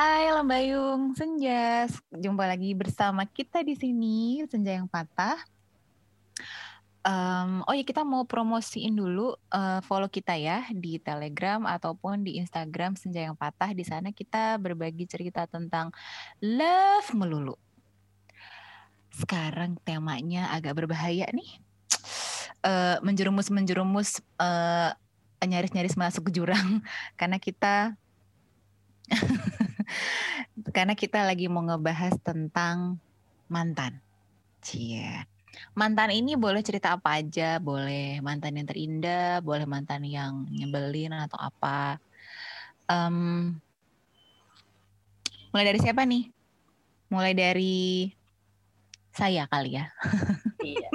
Hai 0.00 0.32
Lembayung 0.32 1.12
Senja, 1.12 1.84
jumpa 2.08 2.48
lagi 2.48 2.72
bersama 2.72 3.28
kita 3.28 3.60
di 3.60 3.76
sini 3.76 4.40
Senja 4.48 4.72
yang 4.72 4.88
Patah. 4.88 5.36
Um, 7.04 7.60
oh 7.68 7.76
ya 7.76 7.84
kita 7.84 8.00
mau 8.00 8.24
promosiin 8.24 8.96
dulu 8.96 9.36
uh, 9.52 9.84
follow 9.84 10.08
kita 10.08 10.40
ya 10.40 10.64
di 10.72 10.96
Telegram 10.96 11.68
ataupun 11.68 12.24
di 12.24 12.40
Instagram 12.40 12.96
Senja 12.96 13.28
yang 13.28 13.36
Patah. 13.36 13.76
Di 13.76 13.84
sana 13.84 14.08
kita 14.08 14.56
berbagi 14.56 15.04
cerita 15.04 15.44
tentang 15.44 15.92
love 16.40 17.12
melulu. 17.12 17.60
Sekarang 19.12 19.76
temanya 19.84 20.48
agak 20.56 20.80
berbahaya 20.80 21.28
nih. 21.28 21.60
Uh, 22.64 22.96
menjerumus 23.04 23.52
menjerumus 23.52 24.24
uh, 24.40 24.96
nyaris-nyaris 25.44 25.92
masuk 25.92 26.32
ke 26.32 26.40
jurang 26.40 26.80
karena 27.20 27.36
kita 27.36 27.92
karena 30.74 30.94
kita 30.94 31.24
lagi 31.24 31.46
mau 31.46 31.64
ngebahas 31.64 32.16
tentang 32.20 32.98
mantan. 33.50 33.98
Cie. 34.60 35.26
Mantan 35.74 36.14
ini 36.14 36.38
boleh 36.38 36.62
cerita 36.62 36.94
apa 36.94 37.18
aja, 37.18 37.58
boleh 37.58 38.22
mantan 38.22 38.56
yang 38.60 38.66
terindah, 38.70 39.42
boleh 39.42 39.66
mantan 39.66 40.06
yang 40.06 40.46
nyebelin 40.46 41.10
atau 41.10 41.36
apa. 41.36 41.98
Um, 42.86 43.58
mulai 45.50 45.74
dari 45.74 45.78
siapa 45.82 46.06
nih? 46.06 46.30
Mulai 47.10 47.32
dari 47.34 48.10
saya 49.10 49.50
kali 49.50 49.74
ya. 49.74 49.90
Iya. 50.62 50.90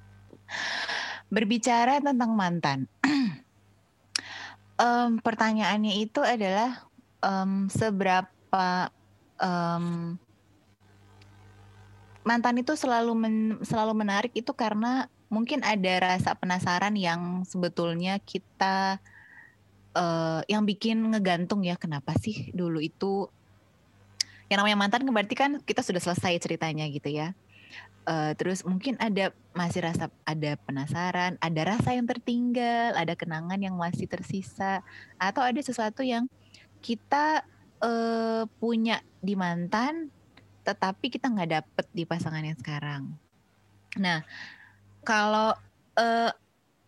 Berbicara 1.34 2.02
tentang 2.02 2.34
mantan. 2.34 2.90
um, 4.80 5.22
pertanyaannya 5.22 6.02
itu 6.02 6.24
adalah 6.24 6.89
um, 7.24 7.68
seberapa 7.68 8.90
um, 9.40 10.16
mantan 12.24 12.60
itu 12.60 12.76
selalu 12.76 13.12
men, 13.16 13.36
selalu 13.64 13.92
menarik 13.96 14.32
itu 14.36 14.52
karena 14.52 15.08
mungkin 15.30 15.62
ada 15.62 16.12
rasa 16.12 16.34
penasaran 16.34 16.92
yang 16.98 17.46
sebetulnya 17.46 18.18
kita 18.20 18.98
uh, 19.94 20.42
yang 20.50 20.66
bikin 20.66 21.00
ngegantung 21.14 21.62
ya 21.62 21.78
kenapa 21.78 22.12
sih 22.18 22.50
dulu 22.52 22.82
itu 22.82 23.30
yang 24.50 24.66
namanya 24.66 24.82
mantan 24.82 25.06
kan 25.06 25.14
berarti 25.14 25.34
kan 25.38 25.50
kita 25.62 25.80
sudah 25.86 26.02
selesai 26.02 26.42
ceritanya 26.42 26.90
gitu 26.90 27.06
ya. 27.06 27.38
Uh, 28.02 28.34
terus 28.34 28.66
mungkin 28.66 28.98
ada 28.98 29.30
masih 29.54 29.86
rasa 29.86 30.10
ada 30.26 30.56
penasaran 30.66 31.38
ada 31.38 31.62
rasa 31.62 31.94
yang 31.94 32.08
tertinggal 32.08 32.96
ada 32.96 33.12
kenangan 33.14 33.60
yang 33.60 33.76
masih 33.76 34.08
tersisa 34.10 34.82
atau 35.20 35.44
ada 35.44 35.60
sesuatu 35.60 36.00
yang 36.02 36.26
kita 36.80 37.44
uh, 37.84 38.44
punya 38.58 39.04
di 39.20 39.36
mantan 39.36 40.08
tetapi 40.64 41.08
kita 41.08 41.32
nggak 41.32 41.50
dapet 41.50 41.86
di 41.90 42.04
pasangan 42.04 42.44
yang 42.44 42.58
sekarang. 42.58 43.02
Nah, 43.96 44.22
kalau 45.02 45.56
uh, 45.96 46.30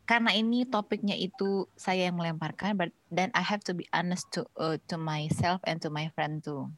karena 0.05 0.31
ini 0.37 0.69
topiknya 0.69 1.17
itu 1.17 1.65
saya 1.75 2.11
yang 2.11 2.21
melemparkan, 2.21 2.77
but 2.77 2.91
then 3.09 3.33
I 3.33 3.41
have 3.41 3.65
to 3.67 3.73
be 3.73 3.89
honest 3.97 4.29
to 4.37 4.45
uh, 4.61 4.77
to 4.93 5.01
myself 5.01 5.65
and 5.65 5.81
to 5.83 5.89
my 5.89 6.13
friend 6.13 6.45
too. 6.45 6.69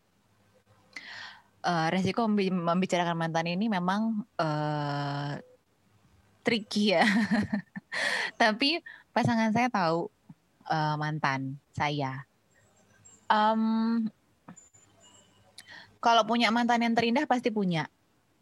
Uh, 1.64 1.88
resiko 1.88 2.28
membicarakan 2.28 3.16
mantan 3.16 3.48
ini 3.48 3.72
memang 3.72 4.22
uh, 4.36 5.40
tricky 6.44 6.94
ya. 6.94 7.08
Tapi 8.40 8.84
pasangan 9.16 9.50
saya 9.50 9.72
tahu 9.72 10.12
uh, 10.68 10.94
mantan 11.00 11.56
saya. 11.72 12.28
Um, 13.34 13.62
kalau 15.98 16.22
punya 16.28 16.52
mantan 16.54 16.84
yang 16.86 16.94
terindah 16.94 17.26
pasti 17.26 17.50
punya. 17.50 17.90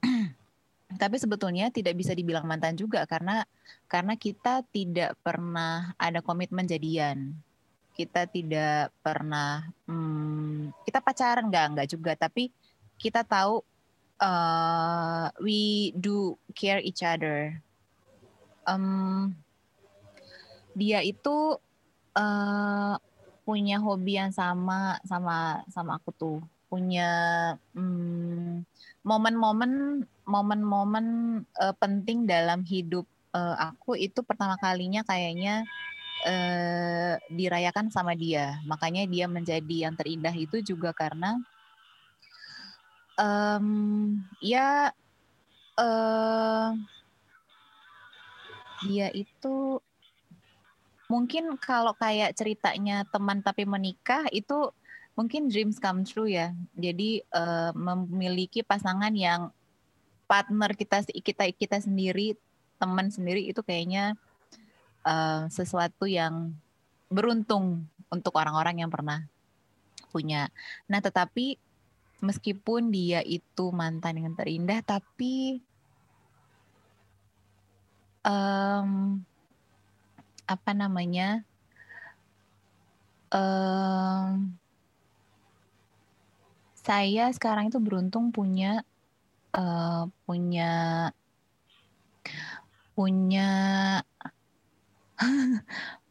Tapi 1.02 1.16
sebetulnya 1.16 1.72
tidak 1.72 1.96
bisa 1.96 2.12
dibilang 2.12 2.44
mantan 2.44 2.76
juga 2.76 3.08
karena 3.08 3.46
karena 3.88 4.18
kita 4.18 4.60
tidak 4.68 5.16
pernah 5.24 5.96
ada 5.96 6.20
komitmen 6.20 6.68
jadian. 6.68 7.32
Kita 7.96 8.28
tidak 8.28 8.92
pernah 9.00 9.64
hmm, 9.88 10.74
kita 10.84 10.98
pacaran 11.00 11.48
nggak 11.48 11.66
nggak 11.76 11.88
juga 11.88 12.12
tapi 12.18 12.52
kita 13.00 13.24
tahu 13.24 13.64
uh, 14.20 15.26
we 15.40 15.94
do 15.96 16.36
care 16.52 16.82
each 16.82 17.00
other. 17.00 17.56
Um, 18.68 19.32
dia 20.76 21.00
itu 21.04 21.56
uh, 22.16 22.96
punya 23.42 23.82
hobi 23.82 24.18
yang 24.18 24.30
sama 24.30 24.98
sama 25.02 25.66
sama 25.70 25.98
aku 25.98 26.10
tuh 26.14 26.38
punya 26.70 27.10
momen 27.74 28.64
momen-momen 29.04 29.72
momen-momen 30.24 31.06
uh, 31.58 31.74
penting 31.76 32.24
dalam 32.24 32.62
hidup 32.64 33.04
uh, 33.34 33.56
aku 33.58 33.98
itu 33.98 34.22
pertama 34.22 34.54
kalinya 34.56 35.02
kayaknya 35.04 35.66
uh, 36.24 37.18
dirayakan 37.28 37.90
sama 37.90 38.14
dia. 38.14 38.60
Makanya 38.64 39.04
dia 39.08 39.26
menjadi 39.26 39.88
yang 39.88 39.94
terindah 39.98 40.32
itu 40.32 40.62
juga 40.62 40.94
karena 40.94 41.36
um, 43.18 44.16
ya 44.38 44.94
uh, 45.76 46.72
dia 48.86 49.08
itu 49.14 49.78
mungkin 51.12 51.60
kalau 51.60 51.92
kayak 51.92 52.32
ceritanya 52.32 53.04
teman 53.12 53.44
tapi 53.44 53.68
menikah 53.68 54.24
itu 54.32 54.72
mungkin 55.12 55.52
dreams 55.52 55.76
come 55.76 56.08
true 56.08 56.32
ya. 56.32 56.56
Jadi 56.72 57.20
uh, 57.36 57.76
memiliki 57.76 58.64
pasangan 58.64 59.12
yang 59.12 59.52
partner 60.24 60.72
kita 60.72 61.04
kita 61.04 61.52
kita 61.52 61.76
sendiri, 61.84 62.32
teman 62.80 63.12
sendiri 63.12 63.44
itu 63.44 63.60
kayaknya 63.60 64.16
uh, 65.04 65.52
sesuatu 65.52 66.08
yang 66.08 66.56
beruntung 67.12 67.84
untuk 68.08 68.32
orang-orang 68.40 68.80
yang 68.80 68.88
pernah 68.88 69.28
punya. 70.08 70.48
Nah, 70.88 71.04
tetapi 71.04 71.60
meskipun 72.24 72.88
dia 72.88 73.20
itu 73.20 73.68
mantan 73.68 74.16
yang 74.16 74.32
terindah, 74.32 74.80
tapi 74.80 75.60
um, 78.24 79.20
apa 80.46 80.70
namanya? 80.74 81.46
Um, 83.32 84.58
saya 86.82 87.30
sekarang 87.32 87.70
itu 87.72 87.78
beruntung 87.78 88.34
punya 88.34 88.84
uh, 89.54 90.10
punya 90.26 91.10
punya 92.92 93.50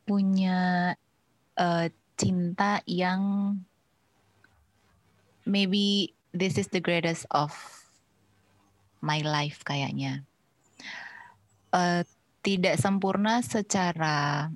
punya 0.07 0.59
uh, 1.59 1.87
cinta 2.17 2.81
yang 2.87 3.21
maybe 5.45 6.15
this 6.31 6.57
is 6.57 6.71
the 6.71 6.79
greatest 6.79 7.27
of 7.29 7.51
my 9.03 9.19
life 9.21 9.61
kayaknya. 9.67 10.23
Uh, 11.73 12.03
tidak 12.41 12.77
sempurna 12.81 13.41
secara 13.45 14.49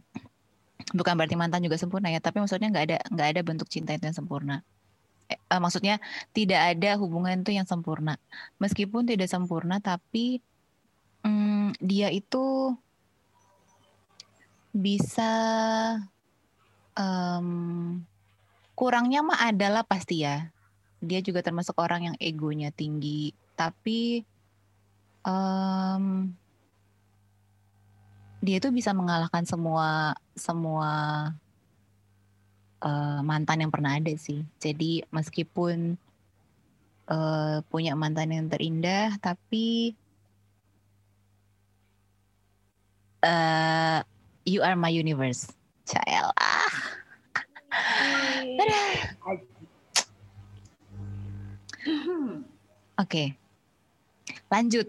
bukan 0.93 1.13
berarti 1.17 1.37
mantan 1.37 1.65
juga 1.65 1.77
sempurna 1.81 2.13
ya, 2.13 2.21
tapi 2.21 2.41
maksudnya 2.41 2.69
nggak 2.69 2.85
ada 2.85 2.97
nggak 3.09 3.27
ada 3.35 3.41
bentuk 3.41 3.67
cinta 3.69 3.93
itu 3.93 4.05
yang 4.05 4.17
sempurna 4.17 4.65
uh, 5.29 5.61
maksudnya 5.61 6.01
tidak 6.31 6.75
ada 6.75 6.97
hubungan 6.99 7.41
itu 7.41 7.55
yang 7.55 7.67
sempurna. 7.67 8.17
Meskipun 8.61 9.09
tidak 9.09 9.29
sempurna, 9.29 9.81
tapi 9.81 10.41
um, 11.25 11.73
dia 11.81 12.11
itu 12.13 12.75
bisa 14.75 15.33
um, 16.99 18.01
kurangnya 18.75 19.23
mah 19.23 19.39
adalah 19.49 19.83
pasti 19.87 20.25
ya. 20.25 20.51
Dia 21.05 21.21
juga 21.21 21.45
termasuk 21.45 21.77
orang 21.77 22.13
yang 22.13 22.15
egonya 22.17 22.73
tinggi, 22.73 23.35
tapi 23.53 24.25
um, 25.21 26.33
dia 28.45 28.61
itu 28.61 28.69
bisa 28.69 28.93
mengalahkan 28.93 29.41
semua 29.41 30.13
semua 30.37 30.91
uh, 32.85 33.19
mantan 33.25 33.65
yang 33.65 33.73
pernah 33.73 33.97
ada 33.97 34.13
sih. 34.13 34.45
Jadi 34.61 35.01
meskipun 35.09 35.97
uh, 37.09 37.65
punya 37.73 37.97
mantan 37.97 38.29
yang 38.29 38.45
terindah, 38.45 39.17
tapi 39.17 39.97
uh, 43.25 44.05
you 44.45 44.61
are 44.61 44.77
my 44.77 44.93
universe, 44.93 45.49
Cael. 45.89 46.29
Ah. 46.37 46.69
Oke, 52.95 53.03
okay. 53.03 53.27
lanjut. 54.53 54.87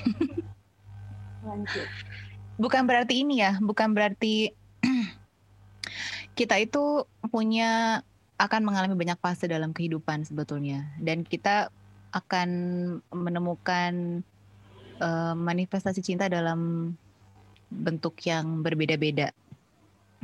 lanjut. 1.44 1.86
Bukan 2.60 2.82
berarti 2.84 3.24
ini 3.24 3.40
ya, 3.40 3.56
bukan 3.60 3.96
berarti 3.96 4.52
kita 6.38 6.60
itu 6.60 7.04
punya 7.32 8.00
akan 8.40 8.64
mengalami 8.64 8.96
banyak 8.96 9.20
fase 9.20 9.44
dalam 9.44 9.76
kehidupan 9.76 10.24
sebetulnya 10.24 10.88
dan 10.96 11.20
kita 11.28 11.68
akan 12.16 12.48
menemukan 13.12 14.24
uh, 14.98 15.36
manifestasi 15.36 16.00
cinta 16.00 16.26
dalam 16.26 16.92
bentuk 17.70 18.18
yang 18.26 18.64
berbeda-beda. 18.64 19.30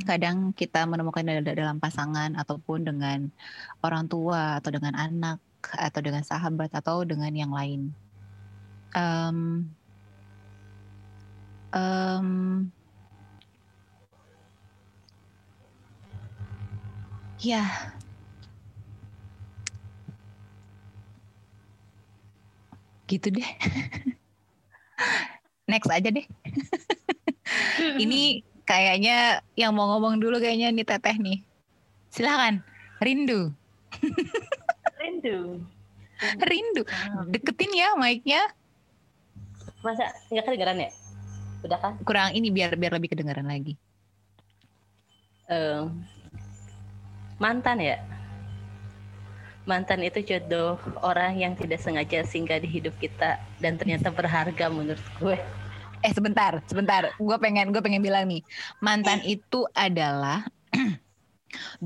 Kadang 0.05 0.53
kita 0.53 0.85
menemukan 0.85 1.25
dalam 1.25 1.81
pasangan 1.81 2.37
ataupun 2.37 2.85
dengan 2.85 3.33
orang 3.81 4.05
tua 4.09 4.61
atau 4.61 4.69
dengan 4.69 4.93
anak 4.93 5.41
atau 5.73 6.01
dengan 6.05 6.21
sahabat 6.21 6.69
atau 6.77 7.05
dengan 7.05 7.33
yang 7.33 7.53
lain. 7.53 7.93
Um, 8.93 9.69
um, 11.73 12.69
ya, 17.41 17.65
gitu 23.07 23.31
deh. 23.31 23.47
Next 25.71 25.91
aja 25.91 26.11
deh. 26.11 26.27
Ini 28.03 28.43
kayaknya 28.67 29.43
yang 29.55 29.75
mau 29.75 29.87
ngomong 29.95 30.19
dulu 30.19 30.43
kayaknya 30.43 30.75
nih 30.75 30.87
Teteh 30.87 31.17
nih. 31.19 31.39
Silakan. 32.11 32.63
Rindu. 33.03 33.55
Rindu. 34.99 35.63
Rindu. 36.43 36.83
Deketin 37.31 37.73
ya 37.75 37.95
mic-nya. 37.99 38.43
Masa 39.85 40.11
nggak 40.33 40.45
kedengeran 40.49 40.87
ya? 40.87 40.91
Udah 41.67 41.79
kan? 41.83 41.93
Kurang 42.07 42.31
ini 42.39 42.55
biar 42.55 42.79
biar 42.79 42.95
lebih 42.95 43.11
kedengaran 43.11 43.51
lagi. 43.51 43.75
Um, 45.51 46.07
mantan 47.43 47.83
ya? 47.83 47.99
Mantan 49.67 50.07
itu 50.07 50.23
jodoh 50.23 50.79
orang 51.03 51.43
yang 51.43 51.59
tidak 51.59 51.83
sengaja 51.83 52.23
singgah 52.23 52.63
di 52.63 52.71
hidup 52.71 52.95
kita 53.03 53.43
dan 53.59 53.75
ternyata 53.75 54.15
berharga 54.15 54.71
menurut 54.71 55.03
gue. 55.19 55.35
Eh 56.07 56.13
sebentar, 56.15 56.63
sebentar. 56.71 57.11
Gue 57.19 57.35
pengen 57.43 57.75
gue 57.75 57.83
pengen 57.83 57.99
bilang 57.99 58.31
nih, 58.31 58.47
mantan 58.79 59.19
itu 59.27 59.67
adalah 59.75 60.47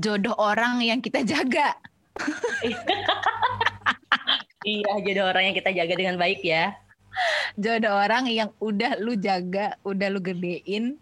jodoh 0.03 0.37
orang 0.37 0.85
yang 0.85 1.01
kita 1.01 1.25
jaga. 1.25 1.73
iya, 4.69 4.93
jodoh 5.01 5.25
orang 5.25 5.49
yang 5.49 5.55
kita 5.57 5.73
jaga 5.73 5.93
dengan 5.97 6.21
baik 6.21 6.45
ya. 6.45 6.77
Jodoh 7.59 7.95
orang 7.95 8.27
yang 8.31 8.49
udah 8.63 8.99
lu 8.99 9.15
jaga, 9.19 9.75
udah 9.83 10.07
lu 10.07 10.19
gedein, 10.23 10.95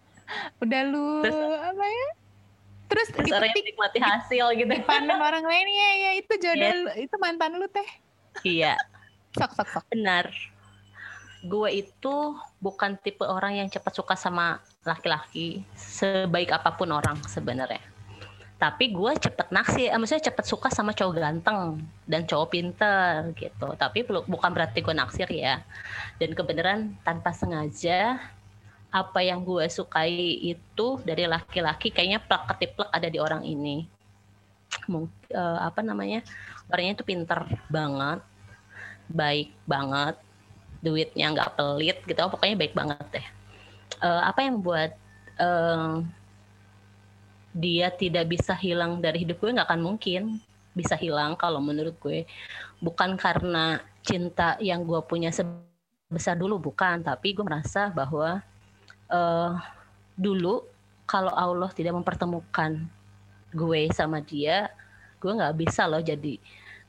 udah 0.62 0.82
lu 0.86 1.24
Terus, 1.26 1.38
apa 1.62 1.86
ya? 1.86 2.08
Terus, 2.90 3.08
Terus 3.14 3.30
orang 3.30 3.54
yang 3.54 3.68
nikmati 3.70 4.00
hasil 4.02 4.46
gitu. 4.58 4.74
Panen 4.86 5.20
orang 5.22 5.46
lain 5.46 5.68
ya, 5.70 5.90
ya 6.10 6.12
itu 6.18 6.34
jodoh, 6.42 6.74
yes. 6.90 7.06
itu 7.06 7.16
mantan 7.22 7.62
lu 7.62 7.70
teh. 7.70 7.90
Iya. 8.42 8.74
Sok, 9.38 9.54
sok, 9.54 9.68
sok. 9.70 9.86
Benar. 9.94 10.26
Gue 11.46 11.86
itu 11.86 12.16
bukan 12.60 13.00
tipe 13.00 13.24
orang 13.24 13.62
yang 13.62 13.70
cepat 13.70 13.96
suka 13.96 14.18
sama 14.18 14.60
laki-laki, 14.84 15.64
sebaik 15.78 16.52
apa 16.52 16.76
pun 16.76 16.92
orang 16.92 17.16
sebenarnya 17.30 17.80
tapi 18.60 18.92
gue 18.92 19.12
cepet 19.16 19.56
naksir, 19.56 19.88
eh, 19.88 19.96
maksudnya 19.96 20.28
cepet 20.28 20.44
suka 20.44 20.68
sama 20.68 20.92
cowok 20.92 21.16
ganteng 21.16 21.80
dan 22.04 22.28
cowok 22.28 22.48
pinter 22.52 23.32
gitu. 23.40 23.72
Tapi 23.80 24.04
bukan 24.04 24.52
berarti 24.52 24.84
gue 24.84 24.92
naksir 24.92 25.32
ya. 25.32 25.64
Dan 26.20 26.36
kebenaran 26.36 26.92
tanpa 27.08 27.32
sengaja 27.32 28.20
apa 28.92 29.20
yang 29.24 29.48
gue 29.48 29.64
sukai 29.72 30.44
itu 30.44 31.00
dari 31.08 31.24
laki-laki 31.24 31.88
kayaknya 31.88 32.20
plak 32.20 32.52
ketiplek 32.52 32.92
ada 32.92 33.08
di 33.08 33.16
orang 33.16 33.48
ini. 33.48 33.88
Mungkin 34.92 35.32
uh, 35.32 35.64
apa 35.64 35.80
namanya 35.80 36.20
orangnya 36.68 37.00
itu 37.00 37.08
pinter 37.08 37.48
banget, 37.72 38.20
baik 39.08 39.56
banget, 39.64 40.20
duitnya 40.84 41.32
nggak 41.32 41.56
pelit 41.56 41.98
gitu. 42.04 42.20
Pokoknya 42.28 42.60
baik 42.60 42.76
banget 42.76 43.08
deh. 43.08 43.28
Uh, 44.04 44.28
apa 44.28 44.44
yang 44.44 44.60
membuat 44.60 45.00
uh, 45.40 46.04
dia 47.56 47.90
tidak 47.90 48.30
bisa 48.30 48.54
hilang 48.54 49.02
dari 49.02 49.26
hidup 49.26 49.42
gue 49.42 49.56
nggak 49.56 49.68
akan 49.70 49.82
mungkin 49.82 50.38
bisa 50.74 50.96
hilang 50.96 51.36
kalau 51.36 51.60
menurut 51.60 51.98
gue. 52.00 52.24
Bukan 52.80 53.20
karena 53.20 53.84
cinta 54.06 54.56
yang 54.64 54.88
gue 54.88 55.02
punya 55.04 55.34
sebesar 55.34 56.40
dulu 56.40 56.62
bukan. 56.62 57.04
Tapi 57.04 57.36
gue 57.36 57.44
merasa 57.44 57.92
bahwa 57.92 58.40
uh, 59.12 59.52
dulu 60.16 60.64
kalau 61.10 61.34
Allah 61.34 61.74
tidak 61.74 61.98
mempertemukan 61.98 62.86
gue 63.50 63.90
sama 63.90 64.22
dia 64.22 64.70
gue 65.18 65.32
nggak 65.34 65.58
bisa 65.58 65.90
loh 65.90 66.00
jadi 66.00 66.38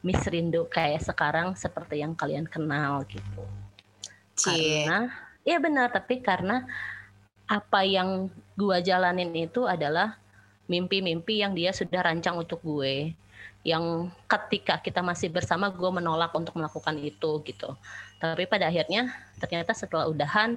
Miss 0.05 0.21
Rindu 0.29 0.69
kayak 0.69 1.05
sekarang 1.05 1.57
seperti 1.57 2.01
yang 2.05 2.13
kalian 2.13 2.45
kenal 2.45 3.05
gitu. 3.09 3.45
Cie. 4.37 4.85
karena 4.85 5.13
ya 5.45 5.57
benar 5.61 5.89
tapi 5.93 6.21
karena 6.21 6.65
apa 7.49 7.81
yang 7.85 8.29
gue 8.57 8.77
jalanin 8.85 9.33
itu 9.35 9.65
adalah 9.65 10.20
mimpi-mimpi 10.71 11.43
yang 11.43 11.51
dia 11.51 11.75
sudah 11.75 11.99
rancang 12.07 12.39
untuk 12.39 12.63
gue 12.63 13.11
yang 13.67 14.09
ketika 14.25 14.81
kita 14.81 15.05
masih 15.05 15.29
bersama 15.29 15.69
gue 15.69 15.91
menolak 15.91 16.33
untuk 16.33 16.57
melakukan 16.57 16.97
itu 16.97 17.43
gitu. 17.45 17.75
Tapi 18.23 18.47
pada 18.49 18.71
akhirnya 18.71 19.11
ternyata 19.37 19.77
setelah 19.77 20.09
udahan 20.09 20.57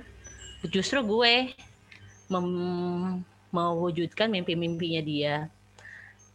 justru 0.72 1.04
gue 1.04 1.52
mem- 2.32 3.26
mewujudkan 3.52 4.30
mimpi-mimpinya 4.30 5.02
dia. 5.04 5.36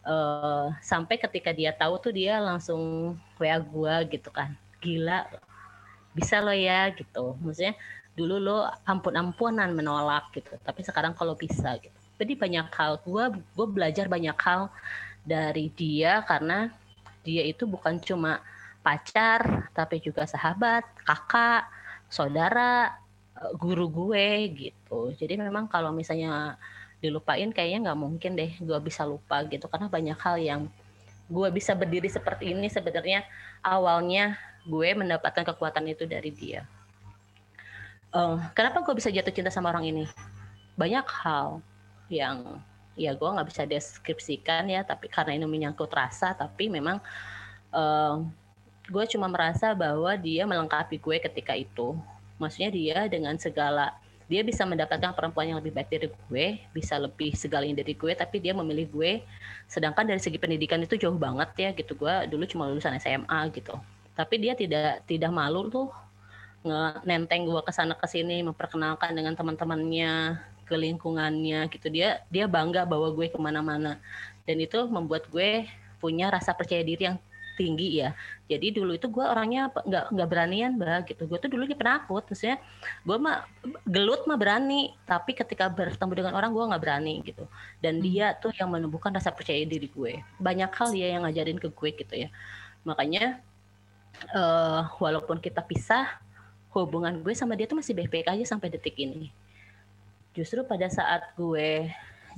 Uh, 0.09 0.73
sampai 0.81 1.21
ketika 1.21 1.53
dia 1.53 1.69
tahu 1.69 2.01
tuh 2.01 2.13
dia 2.17 2.41
langsung 2.41 3.15
wa 3.39 3.57
gue 3.61 3.95
gitu 4.19 4.29
kan. 4.29 4.53
Gila 4.83 5.25
bisa 6.13 6.43
lo 6.45 6.53
ya 6.53 6.93
gitu. 6.93 7.39
Maksudnya 7.41 7.79
dulu 8.13 8.37
lo 8.37 8.59
ampun-ampunan 8.85 9.73
menolak 9.73 10.35
gitu. 10.37 10.53
Tapi 10.61 10.85
sekarang 10.85 11.17
kalau 11.17 11.33
bisa 11.33 11.81
gitu 11.81 11.98
jadi 12.19 12.33
banyak 12.35 12.67
hal 12.75 13.01
gue 13.03 13.25
gue 13.41 13.67
belajar 13.71 14.11
banyak 14.11 14.37
hal 14.37 14.69
dari 15.23 15.71
dia 15.73 16.21
karena 16.27 16.69
dia 17.23 17.47
itu 17.47 17.65
bukan 17.65 17.97
cuma 18.03 18.43
pacar 18.83 19.71
tapi 19.73 20.03
juga 20.03 20.27
sahabat 20.27 20.85
kakak 21.07 21.71
saudara 22.11 22.99
eh, 23.39 23.53
guru 23.57 23.87
gue 23.89 24.29
gitu 24.53 25.15
jadi 25.17 25.39
memang 25.39 25.71
kalau 25.71 25.95
misalnya 25.95 26.59
dilupain 26.99 27.55
kayaknya 27.55 27.91
nggak 27.91 28.01
mungkin 28.01 28.35
deh 28.35 28.51
gue 28.59 28.79
bisa 28.83 29.07
lupa 29.07 29.47
gitu 29.47 29.71
karena 29.71 29.87
banyak 29.87 30.19
hal 30.19 30.37
yang 30.37 30.63
gue 31.29 31.49
bisa 31.53 31.77
berdiri 31.77 32.09
seperti 32.09 32.57
ini 32.57 32.67
sebenarnya 32.73 33.23
awalnya 33.61 34.35
gue 34.65 34.89
mendapatkan 34.97 35.45
kekuatan 35.55 35.85
itu 35.93 36.09
dari 36.09 36.33
dia. 36.33 36.65
Uh, 38.09 38.41
kenapa 38.57 38.81
gue 38.81 38.95
bisa 38.97 39.13
jatuh 39.13 39.33
cinta 39.33 39.53
sama 39.53 39.69
orang 39.69 39.93
ini? 39.93 40.05
Banyak 40.81 41.05
hal 41.05 41.61
yang 42.09 42.61
ya 42.99 43.15
gue 43.15 43.29
nggak 43.29 43.49
bisa 43.49 43.63
deskripsikan 43.63 44.67
ya 44.67 44.83
tapi 44.83 45.07
karena 45.07 45.39
ini 45.39 45.47
menyangkut 45.47 45.89
rasa 45.93 46.35
tapi 46.35 46.67
memang 46.67 46.99
uh, 47.71 48.25
gue 48.91 49.05
cuma 49.15 49.31
merasa 49.31 49.71
bahwa 49.77 50.11
dia 50.19 50.49
melengkapi 50.49 50.99
gue 50.99 51.17
ketika 51.23 51.55
itu 51.55 51.95
maksudnya 52.43 52.75
dia 52.75 52.99
dengan 53.07 53.39
segala 53.39 53.95
dia 54.29 54.45
bisa 54.45 54.69
mendapatkan 54.69 55.17
perempuan 55.17 55.49
yang 55.49 55.59
lebih 55.59 55.73
baik 55.73 55.89
dari 55.89 56.09
gue, 56.13 56.47
bisa 56.77 57.01
lebih 57.01 57.33
segalanya 57.33 57.81
dari 57.81 57.97
gue, 57.97 58.13
tapi 58.13 58.37
dia 58.45 58.53
memilih 58.53 58.85
gue. 58.93 59.13
Sedangkan 59.65 60.05
dari 60.05 60.21
segi 60.21 60.37
pendidikan 60.37 60.77
itu 60.85 61.01
jauh 61.01 61.17
banget 61.17 61.49
ya 61.57 61.73
gitu. 61.73 61.97
Gue 61.97 62.13
dulu 62.29 62.45
cuma 62.45 62.69
lulusan 62.69 62.93
SMA 63.01 63.41
gitu. 63.57 63.73
Tapi 64.13 64.35
dia 64.37 64.53
tidak 64.53 65.09
tidak 65.09 65.33
malu 65.33 65.73
tuh 65.73 65.89
nenteng 67.09 67.49
gue 67.49 67.63
ke 67.65 67.73
sana 67.73 67.97
ke 67.97 68.05
sini 68.05 68.45
memperkenalkan 68.45 69.17
dengan 69.17 69.33
teman-temannya 69.33 70.37
ke 70.69 70.77
lingkungannya 70.77 71.73
gitu. 71.73 71.89
Dia 71.89 72.21
dia 72.29 72.45
bangga 72.45 72.85
bawa 72.85 73.11
gue 73.17 73.33
ke 73.33 73.39
mana-mana. 73.41 73.97
Dan 74.45 74.61
itu 74.61 74.85
membuat 74.87 75.27
gue 75.33 75.65
punya 75.99 76.29
rasa 76.29 76.53
percaya 76.53 76.85
diri 76.85 77.09
yang 77.09 77.19
tinggi 77.59 77.99
ya. 77.99 78.15
Jadi 78.47 78.71
dulu 78.71 78.95
itu 78.95 79.11
gue 79.11 79.27
orangnya 79.27 79.67
nggak 79.75 80.15
nggak 80.15 80.29
beranian 80.31 80.79
mbak 80.79 81.11
gitu. 81.11 81.27
Gue 81.27 81.43
tuh 81.43 81.51
dulunya 81.51 81.75
penakut. 81.75 82.23
Maksudnya 82.29 82.63
gue 83.03 83.17
mah 83.19 83.43
gelut 83.83 84.23
mah 84.31 84.39
berani. 84.39 84.95
Tapi 85.03 85.35
ketika 85.35 85.67
bertemu 85.67 86.13
dengan 86.15 86.33
orang 86.39 86.55
gue 86.55 86.65
nggak 86.71 86.83
berani 86.85 87.15
gitu. 87.27 87.45
Dan 87.83 87.99
hmm. 87.99 88.05
dia 88.07 88.27
tuh 88.39 88.55
yang 88.55 88.71
menumbuhkan 88.71 89.11
rasa 89.11 89.35
percaya 89.35 89.65
diri 89.67 89.91
gue. 89.91 90.23
Banyak 90.39 90.71
hal 90.71 90.89
dia 90.95 91.19
yang 91.19 91.27
ngajarin 91.27 91.59
ke 91.59 91.69
gue 91.73 91.91
gitu 91.99 92.15
ya. 92.15 92.29
Makanya 92.87 93.43
uh, 94.31 94.87
walaupun 95.03 95.43
kita 95.43 95.61
pisah 95.67 96.23
hubungan 96.73 97.25
gue 97.25 97.35
sama 97.35 97.59
dia 97.59 97.67
tuh 97.67 97.81
masih 97.81 97.97
baik-baik 97.97 98.29
aja 98.31 98.45
sampai 98.55 98.71
detik 98.71 98.95
ini 99.01 99.33
justru 100.39 100.63
pada 100.63 100.87
saat 100.87 101.35
gue 101.35 101.91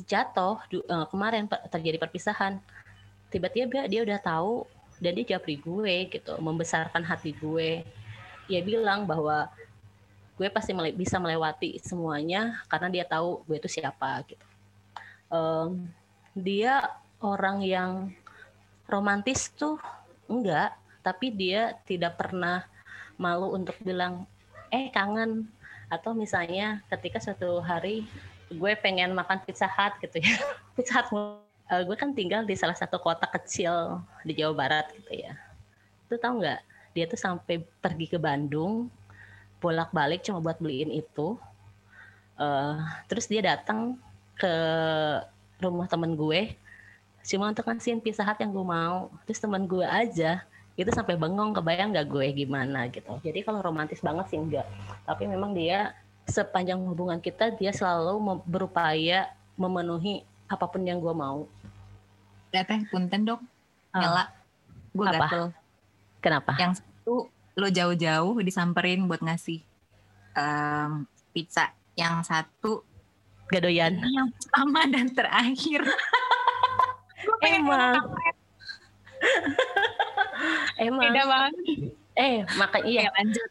jatuh 0.08 0.56
uh, 0.88 1.06
kemarin 1.12 1.44
terjadi 1.68 2.00
perpisahan 2.00 2.56
tiba-tiba 3.28 3.84
dia 3.84 4.00
udah 4.00 4.16
tahu 4.16 4.64
dan 5.00 5.12
dia 5.16 5.36
japri 5.36 5.60
gue 5.60 6.08
gitu 6.08 6.32
membesarkan 6.40 7.04
hati 7.04 7.36
gue. 7.36 7.84
Dia 8.48 8.60
bilang 8.64 9.04
bahwa 9.04 9.48
gue 10.40 10.48
pasti 10.48 10.72
mele 10.72 10.96
bisa 10.96 11.20
melewati 11.20 11.76
semuanya 11.84 12.64
karena 12.72 12.88
dia 12.88 13.04
tahu 13.04 13.44
gue 13.44 13.56
itu 13.60 13.68
siapa 13.68 14.24
gitu. 14.24 14.44
Um, 15.28 15.88
dia 16.32 16.88
orang 17.20 17.60
yang 17.60 17.92
romantis 18.88 19.52
tuh 19.52 19.76
enggak 20.26 20.72
tapi 21.00 21.32
dia 21.32 21.76
tidak 21.84 22.16
pernah 22.16 22.64
malu 23.20 23.52
untuk 23.52 23.76
bilang 23.84 24.24
eh 24.72 24.88
kangen 24.92 25.48
atau 25.90 26.14
misalnya 26.14 26.80
ketika 26.86 27.18
suatu 27.18 27.58
hari 27.60 28.06
gue 28.50 28.72
pengen 28.78 29.12
makan 29.14 29.42
pizza 29.42 29.66
hut 29.66 29.98
gitu 30.02 30.22
ya. 30.22 30.34
Pizza 30.78 31.02
hut 31.02 31.10
uh, 31.14 31.82
gue 31.86 31.96
kan 31.98 32.14
tinggal 32.14 32.42
di 32.46 32.54
salah 32.54 32.74
satu 32.78 32.98
kota 32.98 33.26
kecil 33.30 34.02
di 34.22 34.38
Jawa 34.38 34.54
Barat 34.54 34.86
gitu 34.94 35.12
ya. 35.26 35.34
Itu 36.06 36.18
tahu 36.18 36.42
nggak? 36.42 36.60
Dia 36.94 37.04
tuh 37.06 37.18
sampai 37.18 37.62
pergi 37.82 38.06
ke 38.10 38.18
Bandung 38.18 38.90
bolak-balik 39.62 40.24
cuma 40.26 40.42
buat 40.42 40.58
beliin 40.58 40.90
itu. 40.90 41.38
Uh, 42.40 42.80
terus 43.06 43.28
dia 43.28 43.44
datang 43.44 44.00
ke 44.34 44.54
rumah 45.60 45.84
temen 45.84 46.16
gue 46.16 46.56
cuma 47.20 47.52
untuk 47.52 47.68
ngasihin 47.68 48.00
pizza 48.00 48.24
hut 48.24 48.38
yang 48.40 48.50
gue 48.50 48.66
mau. 48.66 49.12
Terus 49.28 49.38
teman 49.38 49.66
gue 49.68 49.84
aja 49.84 50.42
itu 50.80 50.90
sampai 50.96 51.20
bengong 51.20 51.52
kebayang 51.52 51.92
gak 51.92 52.08
gue 52.08 52.26
gimana 52.32 52.88
gitu. 52.88 53.20
Jadi 53.20 53.44
kalau 53.44 53.60
romantis 53.60 54.00
banget 54.00 54.32
sih 54.32 54.40
enggak 54.40 54.64
tapi 55.04 55.28
memang 55.28 55.52
dia 55.52 55.92
sepanjang 56.24 56.80
hubungan 56.86 57.20
kita 57.20 57.52
dia 57.58 57.74
selalu 57.74 58.40
berupaya 58.48 59.28
memenuhi 59.60 60.24
apa 60.48 60.64
pun 60.64 60.80
yang 60.80 60.96
gue 60.96 61.12
mau. 61.12 61.44
Ya 62.50 62.64
teh 62.64 62.80
punten 62.88 63.28
dok 63.28 63.40
ah. 63.92 64.00
nyala. 64.00 64.24
Gue 64.96 65.04
gatel. 65.04 65.44
Kenapa? 66.24 66.56
Yang 66.56 66.80
satu 66.80 67.28
lo 67.60 67.68
jauh-jauh 67.68 68.40
disamperin 68.40 69.04
buat 69.04 69.20
ngasih 69.20 69.60
um, 70.32 71.04
pizza. 71.36 71.76
Yang 71.92 72.32
satu 72.32 72.80
gadoyan. 73.52 74.00
yang 74.00 74.32
pertama 74.32 74.88
dan 74.88 75.06
terakhir. 75.12 75.84
Emang 77.44 78.00
emang 80.80 81.02
beda 81.10 81.22
banget. 81.26 81.52
Eh 82.16 82.36
makanya 82.58 82.86
iya. 82.88 83.02
Ya, 83.02 83.10
lanjut. 83.16 83.50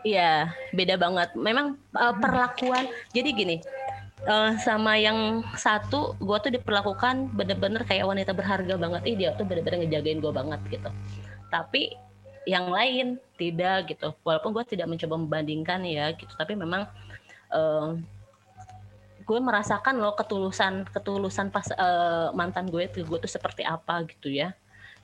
Iya 0.00 0.32
beda 0.72 0.94
banget. 0.96 1.28
Memang 1.36 1.66
uh, 1.92 2.14
perlakuan 2.16 2.88
jadi 3.12 3.28
gini 3.36 3.56
uh, 4.24 4.56
sama 4.60 4.96
yang 4.96 5.44
satu 5.56 6.16
gue 6.20 6.38
tuh 6.40 6.52
diperlakukan 6.52 7.32
bener-bener 7.36 7.84
kayak 7.84 8.08
wanita 8.08 8.32
berharga 8.32 8.74
banget. 8.76 9.02
Ih 9.08 9.16
dia 9.16 9.36
tuh 9.36 9.44
bener-bener 9.44 9.84
ngejagain 9.84 10.20
gue 10.20 10.32
banget 10.32 10.60
gitu. 10.68 10.90
Tapi 11.52 11.94
yang 12.48 12.72
lain 12.72 13.20
tidak 13.36 13.92
gitu. 13.92 14.16
Walaupun 14.24 14.56
gue 14.56 14.64
tidak 14.64 14.88
mencoba 14.88 15.14
membandingkan 15.20 15.84
ya 15.84 16.12
gitu. 16.16 16.32
Tapi 16.32 16.56
memang 16.56 16.88
uh, 17.52 17.96
gue 19.30 19.38
merasakan 19.38 20.02
loh 20.02 20.18
ketulusan 20.18 20.90
ketulusan 20.90 21.54
pas 21.54 21.62
uh, 21.78 22.34
mantan 22.34 22.66
gue 22.66 22.90
tuh 22.90 23.06
gue 23.06 23.18
tuh 23.22 23.30
seperti 23.30 23.62
apa 23.62 24.02
gitu 24.10 24.26
ya 24.26 24.50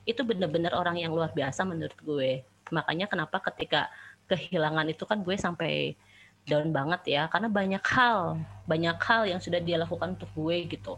itu 0.07 0.23
bener-bener 0.23 0.71
orang 0.71 0.95
yang 0.95 1.11
luar 1.11 1.35
biasa 1.35 1.67
menurut 1.67 1.99
gue. 1.99 2.41
Makanya 2.71 3.11
kenapa 3.11 3.43
ketika 3.51 3.91
kehilangan 4.31 4.87
itu 4.87 5.03
kan 5.03 5.19
gue 5.19 5.35
sampai 5.35 5.99
down 6.47 6.71
banget 6.71 7.19
ya. 7.19 7.23
Karena 7.27 7.51
banyak 7.51 7.83
hal 7.83 8.39
banyak 8.63 8.97
hal 9.03 9.27
yang 9.27 9.43
sudah 9.43 9.59
dia 9.59 9.75
lakukan 9.75 10.15
untuk 10.15 10.31
gue 10.31 10.63
gitu. 10.71 10.95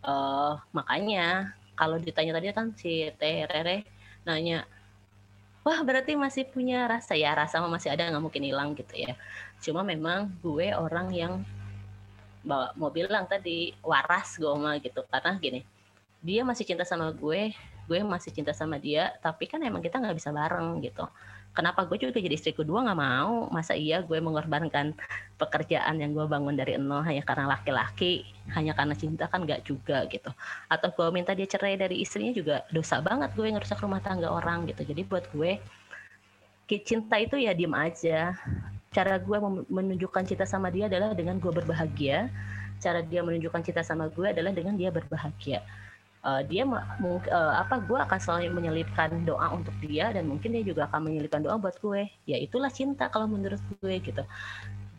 Uh, 0.00 0.56
makanya 0.72 1.52
kalau 1.76 2.00
ditanya 2.00 2.40
tadi 2.40 2.48
kan 2.56 2.72
si 2.72 3.12
Teh 3.20 3.44
Rere 3.44 3.84
nanya 4.24 4.64
wah 5.60 5.84
berarti 5.84 6.16
masih 6.16 6.48
punya 6.48 6.88
rasa? 6.88 7.12
Ya 7.12 7.36
rasa 7.36 7.60
masih 7.68 7.92
ada 7.92 8.08
nggak 8.08 8.24
mungkin 8.24 8.48
hilang 8.48 8.72
gitu 8.72 8.96
ya. 8.96 9.12
Cuma 9.60 9.84
memang 9.84 10.32
gue 10.40 10.72
orang 10.72 11.12
yang 11.12 11.44
bawa 12.40 12.72
mau 12.80 12.88
bilang 12.88 13.28
tadi 13.28 13.76
waras 13.84 14.40
gue 14.40 14.48
mah 14.56 14.80
gitu. 14.80 15.04
Karena 15.12 15.36
gini 15.36 15.60
dia 16.24 16.42
masih 16.42 16.64
cinta 16.64 16.82
sama 16.82 17.12
gue 17.12 17.52
gue 17.88 18.04
masih 18.04 18.30
cinta 18.36 18.52
sama 18.52 18.76
dia 18.76 19.16
tapi 19.24 19.48
kan 19.48 19.64
emang 19.64 19.80
kita 19.80 19.96
nggak 19.96 20.16
bisa 20.20 20.28
bareng 20.28 20.84
gitu. 20.84 21.08
Kenapa 21.56 21.82
gue 21.88 21.98
juga 21.98 22.20
jadi 22.20 22.36
istri 22.36 22.52
kedua 22.54 22.84
nggak 22.86 23.00
mau? 23.00 23.48
Masa 23.50 23.74
iya 23.74 23.98
gue 24.04 24.20
mengorbankan 24.20 24.94
pekerjaan 25.40 25.98
yang 25.98 26.14
gue 26.14 26.28
bangun 26.28 26.54
dari 26.54 26.76
nol 26.78 27.02
hanya 27.02 27.24
karena 27.24 27.50
laki-laki 27.50 28.22
hanya 28.54 28.76
karena 28.76 28.94
cinta 28.94 29.26
kan 29.26 29.42
nggak 29.42 29.64
juga 29.66 30.04
gitu. 30.06 30.30
Atau 30.70 30.92
gue 30.94 31.08
minta 31.10 31.32
dia 31.34 31.48
cerai 31.48 31.74
dari 31.74 32.04
istrinya 32.04 32.30
juga 32.36 32.62
dosa 32.70 33.00
banget 33.02 33.34
gue 33.34 33.48
ngerusak 33.48 33.80
rumah 33.80 33.98
tangga 33.98 34.30
orang 34.30 34.68
gitu. 34.70 34.86
Jadi 34.86 35.02
buat 35.08 35.24
gue 35.34 35.58
cinta 36.68 37.16
itu 37.18 37.40
ya 37.40 37.56
diem 37.56 37.74
aja. 37.74 38.36
Cara 38.94 39.18
gue 39.18 39.38
menunjukkan 39.72 40.28
cinta 40.28 40.44
sama 40.46 40.68
dia 40.70 40.86
adalah 40.86 41.16
dengan 41.16 41.40
gue 41.42 41.50
berbahagia. 41.50 42.28
Cara 42.78 43.02
dia 43.02 43.24
menunjukkan 43.24 43.66
cinta 43.66 43.82
sama 43.82 44.06
gue 44.06 44.30
adalah 44.30 44.54
dengan 44.54 44.78
dia 44.78 44.94
berbahagia 44.94 45.64
uh, 46.28 46.40
dia 46.44 46.68
uh, 46.68 47.54
apa 47.56 47.80
gue 47.80 47.96
akan 47.96 48.18
selalu 48.20 48.52
menyelipkan 48.52 49.24
doa 49.24 49.56
untuk 49.56 49.72
dia 49.80 50.12
dan 50.12 50.28
mungkin 50.28 50.52
dia 50.52 50.64
juga 50.64 50.84
akan 50.92 51.08
menyelipkan 51.08 51.40
doa 51.40 51.56
buat 51.56 51.80
gue. 51.80 52.12
Ya 52.28 52.36
itulah 52.36 52.68
cinta 52.68 53.08
kalau 53.08 53.24
menurut 53.24 53.60
gue 53.80 53.94
gitu. 54.04 54.22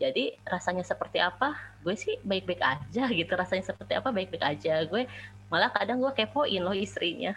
Jadi 0.00 0.32
rasanya 0.48 0.82
seperti 0.82 1.20
apa? 1.20 1.54
Gue 1.84 1.94
sih 1.94 2.16
baik-baik 2.26 2.62
aja 2.64 3.04
gitu. 3.20 3.32
Rasanya 3.36 3.64
seperti 3.70 3.92
apa? 3.94 4.10
Baik-baik 4.10 4.42
aja. 4.42 4.82
Gue 4.88 5.06
malah 5.52 5.70
kadang 5.70 6.02
gue 6.02 6.10
kepoin 6.16 6.60
loh 6.60 6.74
istrinya. 6.74 7.36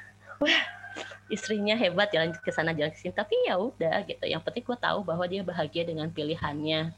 Istrinya 1.27 1.73
hebat 1.75 2.13
jalan 2.13 2.31
ke 2.33 2.51
sana 2.53 2.71
jalan 2.73 2.93
ke 2.93 2.97
sini. 2.97 3.13
Tapi 3.13 3.35
ya 3.45 3.59
udah 3.59 4.07
gitu. 4.07 4.25
Yang 4.25 4.41
penting 4.47 4.63
gue 4.65 4.77
tahu 4.79 4.99
bahwa 5.05 5.25
dia 5.27 5.43
bahagia 5.43 5.83
dengan 5.85 6.07
pilihannya. 6.09 6.95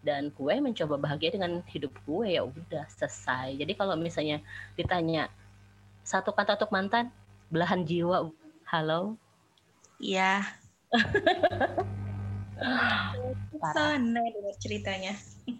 Dan 0.00 0.32
gue 0.32 0.54
mencoba 0.64 0.96
bahagia 0.96 1.36
dengan 1.36 1.60
hidup 1.68 1.92
gue 2.08 2.38
ya 2.38 2.46
udah 2.46 2.88
selesai. 2.88 3.52
Jadi 3.58 3.76
kalau 3.76 3.98
misalnya 4.00 4.40
ditanya 4.72 5.28
satu 6.10 6.34
kata 6.34 6.58
untuk 6.58 6.74
mantan 6.74 7.06
belahan 7.54 7.86
jiwa 7.86 8.34
halo? 8.66 9.14
Iya. 10.02 10.42
Sana 13.62 14.18
dengar 14.18 14.54
ceritanya? 14.58 15.14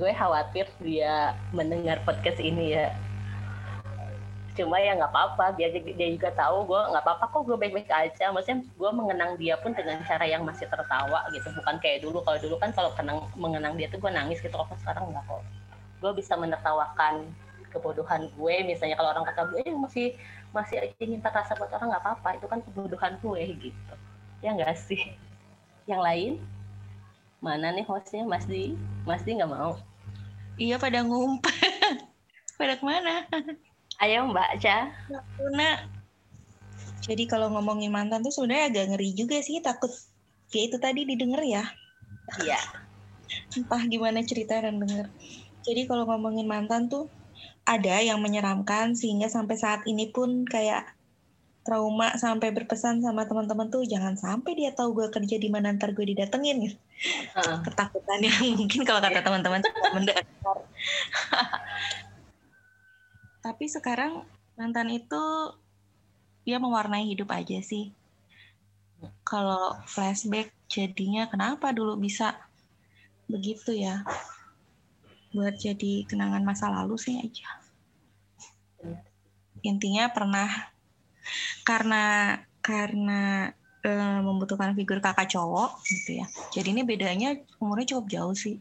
Gue 0.00 0.08
khawatir 0.16 0.72
dia 0.80 1.36
mendengar 1.52 2.00
podcast 2.08 2.40
ini 2.40 2.80
ya. 2.80 2.96
Cuma 4.56 4.80
ya 4.80 4.96
nggak 4.96 5.12
apa-apa 5.12 5.52
dia 5.60 5.68
dia 5.68 6.08
juga 6.16 6.32
tahu 6.32 6.64
gue 6.64 6.80
nggak 6.80 7.04
apa-apa 7.04 7.28
kok 7.28 7.44
gue 7.44 7.60
baik-baik 7.60 7.92
aja. 7.92 8.32
Maksudnya 8.32 8.64
gue 8.64 8.90
mengenang 8.94 9.36
dia 9.36 9.60
pun 9.60 9.76
dengan 9.76 10.00
cara 10.08 10.24
yang 10.24 10.48
masih 10.48 10.64
tertawa 10.64 11.28
gitu. 11.28 11.52
Bukan 11.52 11.76
kayak 11.82 12.08
dulu. 12.08 12.24
Kalau 12.24 12.38
dulu 12.40 12.56
kan 12.56 12.72
kalau 12.72 12.88
kenang 12.96 13.28
mengenang 13.36 13.76
dia 13.76 13.92
tuh 13.92 14.00
gue 14.00 14.08
nangis 14.08 14.40
gitu. 14.40 14.56
Kok 14.56 14.80
sekarang 14.80 15.12
nggak 15.12 15.28
kok. 15.28 15.44
Gue 16.00 16.12
bisa 16.16 16.38
menertawakan 16.38 17.28
kebodohan 17.70 18.28
gue 18.34 18.54
misalnya 18.66 18.98
kalau 18.98 19.14
orang 19.14 19.24
kata 19.30 19.48
gue 19.54 19.62
eh, 19.62 19.74
masih 19.74 20.06
masih 20.50 20.90
minta 21.06 21.30
rasa 21.30 21.54
buat 21.54 21.70
orang 21.70 21.94
nggak 21.94 22.02
apa-apa. 22.04 22.28
Itu 22.36 22.46
kan 22.50 22.60
kebodohan 22.66 23.16
gue 23.22 23.42
gitu. 23.70 23.94
Ya 24.42 24.52
enggak 24.52 24.76
sih? 24.76 25.14
Yang 25.86 26.00
lain? 26.02 26.32
Mana 27.40 27.72
nih 27.72 27.86
hostnya? 27.88 28.26
Mas 28.28 28.44
Di? 28.44 28.76
Mas 29.08 29.24
Di 29.24 29.38
nggak 29.38 29.48
mau? 29.48 29.80
Iya 30.60 30.76
pada 30.76 31.00
ngumpet. 31.00 31.56
Pada 32.60 32.76
ke 32.76 32.84
mana? 32.84 33.24
Ayo 34.04 34.28
Mbak 34.28 34.60
Ca. 34.60 34.92
Nah, 35.56 35.88
jadi 37.00 37.24
kalau 37.24 37.48
ngomongin 37.48 37.88
mantan 37.88 38.20
tuh 38.20 38.28
sebenarnya 38.28 38.68
agak 38.68 38.84
ngeri 38.92 39.16
juga 39.16 39.40
sih, 39.40 39.64
takut 39.64 39.88
kayak 40.52 40.64
itu 40.68 40.76
tadi 40.76 41.00
didengar 41.08 41.40
ya. 41.40 41.64
Iya. 42.44 42.60
Entah 43.56 43.82
gimana 43.88 44.20
cerita 44.20 44.60
dan 44.60 44.76
denger. 44.76 45.08
Jadi 45.64 45.88
kalau 45.88 46.04
ngomongin 46.04 46.44
mantan 46.44 46.92
tuh 46.92 47.08
ada 47.64 47.96
yang 48.02 48.18
menyeramkan 48.20 48.96
sehingga 48.96 49.28
sampai 49.30 49.56
saat 49.56 49.80
ini 49.86 50.10
pun 50.10 50.48
kayak 50.48 50.96
trauma 51.60 52.16
sampai 52.16 52.50
berpesan 52.56 53.04
sama 53.04 53.28
teman-teman 53.28 53.68
tuh 53.68 53.84
jangan 53.84 54.16
sampai 54.16 54.56
dia 54.56 54.72
tahu 54.72 54.96
gue 54.96 55.08
kerja 55.12 55.36
di 55.36 55.52
mana 55.52 55.76
ntar 55.76 55.92
gue 55.92 56.02
didatengin 56.02 56.56
gitu. 56.72 56.78
Uh. 57.36 57.60
Ketakutan 57.62 58.20
yang 58.24 58.40
mungkin 58.58 58.82
kalau 58.82 58.98
kata 59.04 59.20
teman-teman 59.20 59.60
mendengar. 59.92 60.24
tapi 63.40 63.64
sekarang 63.72 64.24
mantan 64.56 64.92
itu 64.92 65.22
dia 66.44 66.60
mewarnai 66.60 67.08
hidup 67.08 67.32
aja 67.32 67.60
sih 67.64 67.92
kalau 69.24 69.80
flashback 69.88 70.52
jadinya 70.68 71.24
kenapa 71.32 71.72
dulu 71.72 71.96
bisa 71.96 72.36
begitu 73.32 73.72
ya 73.72 74.04
buat 75.30 75.54
jadi 75.58 76.04
kenangan 76.10 76.42
masa 76.42 76.70
lalu 76.70 76.98
sih 76.98 77.18
aja. 77.18 77.48
Intinya 79.62 80.10
pernah 80.10 80.48
karena 81.62 82.36
karena 82.60 83.52
e, 83.84 83.90
membutuhkan 84.20 84.74
figur 84.74 84.98
kakak 84.98 85.30
cowok 85.30 85.80
gitu 85.86 86.24
ya. 86.24 86.26
Jadi 86.50 86.68
ini 86.74 86.82
bedanya 86.82 87.38
umurnya 87.62 87.96
cukup 87.96 88.06
jauh 88.10 88.36
sih. 88.36 88.58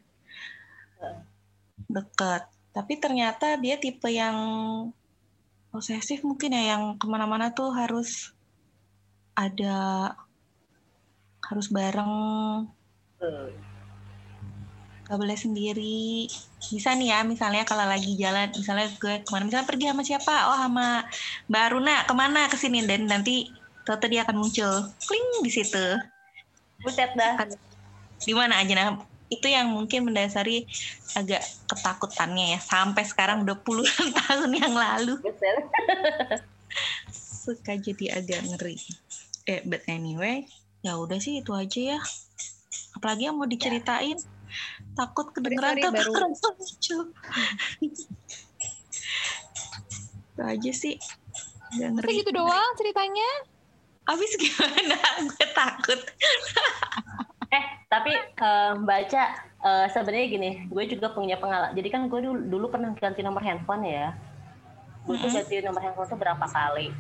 Deket. 1.90 2.46
Tapi 2.70 2.94
ternyata 3.02 3.58
dia 3.58 3.82
tipe 3.82 4.08
yang 4.14 4.38
posesif 5.74 6.26
mungkin 6.26 6.54
ya 6.54 6.78
yang 6.78 6.84
ke 6.98 7.06
mana-mana 7.06 7.54
tuh 7.54 7.74
harus 7.74 8.34
ada 9.38 10.12
harus 11.46 11.68
bareng 11.72 12.14
gak 15.10 15.18
boleh 15.18 15.34
sendiri. 15.34 16.30
Bisa 16.70 16.94
nih 16.94 17.18
ya 17.18 17.20
misalnya 17.26 17.66
kalau 17.66 17.82
lagi 17.90 18.14
jalan 18.14 18.54
misalnya 18.54 18.94
gue 19.02 19.26
ke 19.26 19.30
mana 19.34 19.50
misalnya 19.50 19.66
pergi 19.66 19.86
sama 19.90 20.04
siapa? 20.06 20.36
Oh 20.54 20.58
sama 20.62 21.02
Mbak 21.50 21.64
Aruna 21.66 21.96
ke 22.06 22.14
mana? 22.14 22.46
Ke 22.46 22.56
sini 22.62 22.86
dan 22.86 23.10
nanti 23.10 23.50
Toto 23.90 24.06
dia 24.06 24.22
akan 24.22 24.38
muncul. 24.38 24.86
Kling 25.02 25.42
di 25.42 25.50
situ. 25.50 25.86
Buset 26.86 27.10
dah. 27.18 27.42
Di 28.22 28.38
mana 28.38 28.62
aja. 28.62 28.78
Nah 28.78 29.02
itu 29.34 29.50
yang 29.50 29.74
mungkin 29.74 30.06
mendasari 30.06 30.70
agak 31.18 31.42
ketakutannya 31.66 32.54
ya. 32.54 32.60
Sampai 32.62 33.02
sekarang 33.10 33.50
udah 33.50 33.58
puluhan 33.66 34.14
tahun 34.30 34.54
yang 34.54 34.78
lalu. 34.78 35.18
Suka 37.50 37.82
jadi 37.82 38.22
agak 38.22 38.46
ngeri. 38.46 38.78
Eh 39.50 39.66
but 39.66 39.82
anyway 39.90 40.46
ya 40.86 41.02
udah 41.02 41.18
sih 41.18 41.42
itu 41.42 41.50
aja 41.58 41.98
ya. 41.98 42.00
Apalagi 42.94 43.26
yang 43.26 43.42
mau 43.42 43.50
diceritain 43.50 44.22
takut 44.94 45.32
kedengeran 45.32 45.78
sorry, 45.78 45.96
baru- 45.96 46.16
lucu. 46.60 46.98
Itu 50.30 50.42
aja 50.42 50.72
sih. 50.72 50.96
Gak 51.76 51.78
Udah 51.78 51.90
ngeri. 52.02 52.20
gitu 52.22 52.32
doang 52.34 52.70
ceritanya. 52.76 53.30
abis 54.10 54.32
gimana? 54.42 54.98
Gue 55.30 55.46
takut. 55.54 56.00
Eh 57.50 57.66
tapi 57.90 58.14
eh, 58.14 58.74
baca 58.86 59.24
eh, 59.58 59.86
sebenarnya 59.90 60.28
gini 60.30 60.50
gue 60.70 60.84
juga 60.86 61.10
punya 61.10 61.34
pengalaman 61.34 61.74
jadi 61.74 61.90
kan 61.90 62.06
gue 62.06 62.22
dulu, 62.22 62.38
dulu 62.46 62.66
pernah 62.70 62.94
ganti 62.94 63.26
nomor 63.26 63.42
handphone 63.42 63.90
ya. 63.90 64.14
Gue 65.02 65.18
ganti 65.18 65.58
nomor 65.66 65.82
handphone 65.82 66.06
tuh 66.06 66.20
berapa 66.22 66.46
kali. 66.46 66.94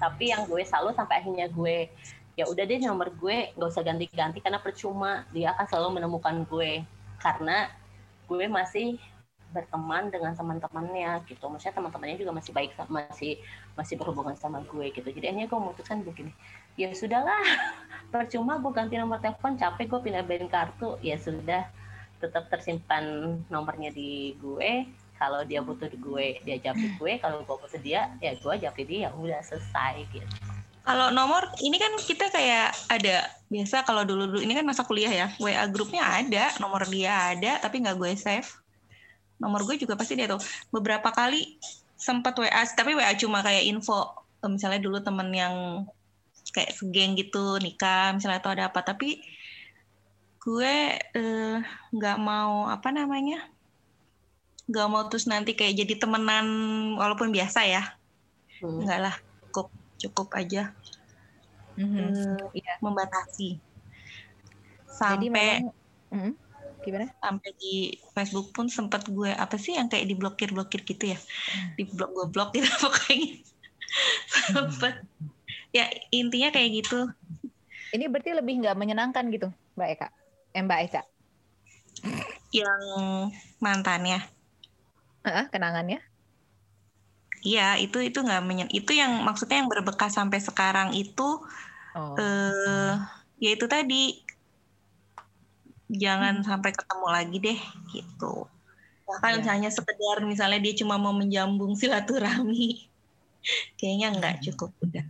Tapi 0.00 0.32
yang 0.32 0.48
gue 0.48 0.64
selalu 0.64 0.96
sampai 0.96 1.20
akhirnya 1.20 1.52
gue 1.52 1.92
ya 2.34 2.50
udah 2.50 2.64
deh 2.66 2.82
nomor 2.82 3.14
gue 3.14 3.54
nggak 3.54 3.70
usah 3.70 3.86
ganti-ganti 3.86 4.42
karena 4.42 4.58
percuma. 4.58 5.26
Dia 5.30 5.54
akan 5.54 5.66
selalu 5.70 5.88
menemukan 6.02 6.42
gue 6.46 6.82
karena 7.22 7.70
gue 8.26 8.46
masih 8.50 8.98
berteman 9.54 10.10
dengan 10.10 10.34
teman-temannya 10.34 11.22
gitu. 11.30 11.46
Maksudnya 11.46 11.78
teman-temannya 11.78 12.18
juga 12.18 12.32
masih 12.34 12.50
baik 12.50 12.74
masih 12.90 13.38
masih 13.78 13.94
berhubungan 13.94 14.34
sama 14.34 14.66
gue 14.66 14.90
gitu. 14.90 15.06
Jadi 15.06 15.30
akhirnya 15.30 15.46
gue 15.46 15.58
memutuskan 15.58 16.02
begini 16.02 16.34
ya 16.74 16.90
sudahlah 16.90 17.38
percuma 18.12 18.58
gue 18.58 18.72
ganti 18.74 18.98
nomor 18.98 19.22
telepon 19.22 19.54
capek 19.54 19.86
gue 19.86 20.00
pindah 20.10 20.26
bank 20.26 20.50
kartu. 20.50 20.98
Ya 21.06 21.14
sudah 21.14 21.70
tetap 22.18 22.50
tersimpan 22.50 23.38
nomornya 23.46 23.94
di 23.94 24.34
gue. 24.42 24.90
Kalau 25.14 25.46
dia 25.46 25.62
butuh 25.62 25.86
di 25.86 25.94
gue 26.02 26.42
dia 26.42 26.58
japri 26.58 26.90
gue. 26.98 27.12
Kalau 27.22 27.46
gue 27.46 27.54
butuh 27.54 27.78
dia 27.78 28.10
ya 28.18 28.34
gue 28.34 28.54
japri 28.58 28.82
dia. 28.82 29.14
Udah 29.14 29.38
selesai 29.46 30.02
gitu 30.10 30.26
Kalau 30.84 31.08
nomor 31.16 31.48
ini 31.64 31.80
kan 31.80 31.96
kita 31.96 32.28
kayak 32.28 32.76
ada 32.92 33.24
biasa 33.48 33.88
kalau 33.88 34.04
dulu 34.04 34.28
dulu 34.28 34.40
ini 34.44 34.52
kan 34.52 34.68
masa 34.68 34.84
kuliah 34.84 35.08
ya 35.08 35.26
WA 35.40 35.64
grupnya 35.72 36.04
ada 36.04 36.52
nomor 36.60 36.84
dia 36.84 37.32
ada 37.32 37.56
tapi 37.60 37.80
nggak 37.80 37.96
gue 37.96 38.12
save. 38.20 38.48
Nomor 39.40 39.64
gue 39.64 39.80
juga 39.80 39.96
pasti 39.96 40.14
dia 40.20 40.28
tuh. 40.28 40.40
Beberapa 40.68 41.08
kali 41.08 41.56
sempat 41.96 42.36
WA 42.36 42.62
tapi 42.76 42.92
WA 42.92 43.16
cuma 43.16 43.40
kayak 43.40 43.64
info 43.64 44.24
Eh, 44.44 44.50
misalnya 44.52 44.80
dulu 44.84 45.00
temen 45.00 45.32
yang 45.32 45.54
kayak 46.52 46.76
segeng 46.76 47.16
gitu 47.16 47.56
nikah 47.64 48.12
misalnya 48.12 48.44
atau 48.44 48.52
ada 48.52 48.68
apa. 48.68 48.84
Tapi 48.84 49.24
gue 50.44 50.74
eh, 51.00 51.56
nggak 51.96 52.18
mau 52.20 52.68
apa 52.68 52.92
namanya 52.92 53.40
nggak 54.68 54.88
mau 54.88 55.04
terus 55.08 55.28
nanti 55.28 55.56
kayak 55.56 55.76
jadi 55.80 55.94
temenan 55.96 56.46
walaupun 57.00 57.32
biasa 57.32 57.64
ya. 57.64 57.82
Hmm. 58.60 58.84
enggak 58.84 59.00
lah 59.00 59.14
cukup 59.48 59.66
cukup 60.04 60.28
aja 60.40 60.62
Mhm. 61.78 61.98
eh, 62.00 62.46
Iya. 62.54 62.72
membatasi 62.84 63.48
Jadi 64.94 65.26
sampai 65.28 65.30
memang 65.34 65.74
Mhm. 66.14 66.32
gimana? 66.84 67.06
sampai 67.24 67.50
di 67.56 67.74
Facebook 68.12 68.52
pun 68.52 68.66
sempat 68.68 69.08
gue 69.08 69.32
apa 69.32 69.56
sih 69.56 69.72
yang 69.74 69.88
kayak 69.88 70.06
diblokir 70.06 70.52
blokir 70.52 70.84
gitu 70.84 71.16
ya 71.16 71.18
di 71.74 71.88
blok 71.88 72.10
gue 72.12 72.26
blok 72.30 72.48
gitu 72.52 72.68
pokoknya 72.84 73.28
sempat 74.52 74.94
ya 75.72 75.88
intinya 76.12 76.48
kayak 76.54 76.70
gitu 76.84 77.08
Ini 77.94 78.10
berarti 78.10 78.34
lebih 78.34 78.58
nggak 78.58 78.74
menyenangkan 78.74 79.24
gitu, 79.30 79.48
Mbak 79.78 79.88
Eka? 79.94 80.08
Eh, 80.50 80.62
Mbak 80.66 80.78
Eca? 80.90 81.02
yang 82.54 82.82
mantannya 83.58 84.22
Heeh, 85.24 85.44
kenangannya? 85.52 85.98
Iya 87.44 87.76
itu 87.76 88.00
itu 88.00 88.18
nggak 88.24 88.42
menyen 88.48 88.70
itu 88.72 88.90
yang 88.96 89.22
maksudnya 89.22 89.60
yang 89.60 89.70
berbekas 89.70 90.16
sampai 90.18 90.40
sekarang 90.40 90.96
itu 90.96 91.44
Oh. 91.94 92.18
eh 92.18 92.94
ya 93.38 93.54
itu 93.54 93.70
tadi 93.70 94.18
jangan 95.86 96.42
sampai 96.42 96.74
ketemu 96.74 97.06
lagi 97.06 97.36
deh 97.38 97.60
gitu 97.94 98.50
bahkan 99.06 99.38
Ya. 99.38 99.38
misalnya 99.38 99.70
sekedar 99.70 100.18
misalnya 100.26 100.58
dia 100.58 100.74
cuma 100.80 100.98
mau 100.98 101.14
menjambung 101.14 101.78
silaturahmi 101.78 102.88
kayaknya 103.78 104.08
nggak 104.18 104.36
cukup 104.50 104.74
udah 104.82 105.06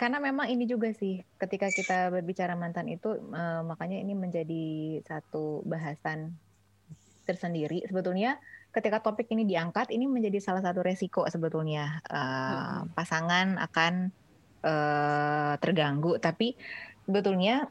Karena 0.00 0.16
memang 0.16 0.48
ini 0.48 0.64
juga 0.64 0.88
sih, 0.96 1.20
ketika 1.36 1.68
kita 1.68 2.08
berbicara 2.08 2.56
mantan 2.56 2.88
itu, 2.88 3.20
eh, 3.20 3.60
makanya 3.60 4.00
ini 4.00 4.16
menjadi 4.16 4.64
satu 5.04 5.60
bahasan 5.68 6.40
tersendiri. 7.28 7.84
Sebetulnya, 7.84 8.40
ketika 8.74 8.98
topik 9.02 9.26
ini 9.34 9.42
diangkat, 9.50 9.90
ini 9.94 10.04
menjadi 10.06 10.38
salah 10.38 10.62
satu 10.62 10.80
resiko 10.86 11.26
sebetulnya 11.26 12.00
Eh, 12.06 12.78
pasangan 12.96 13.46
akan 13.66 13.92
eh, 14.60 15.52
terganggu. 15.62 16.20
Tapi 16.20 16.54
sebetulnya 17.06 17.66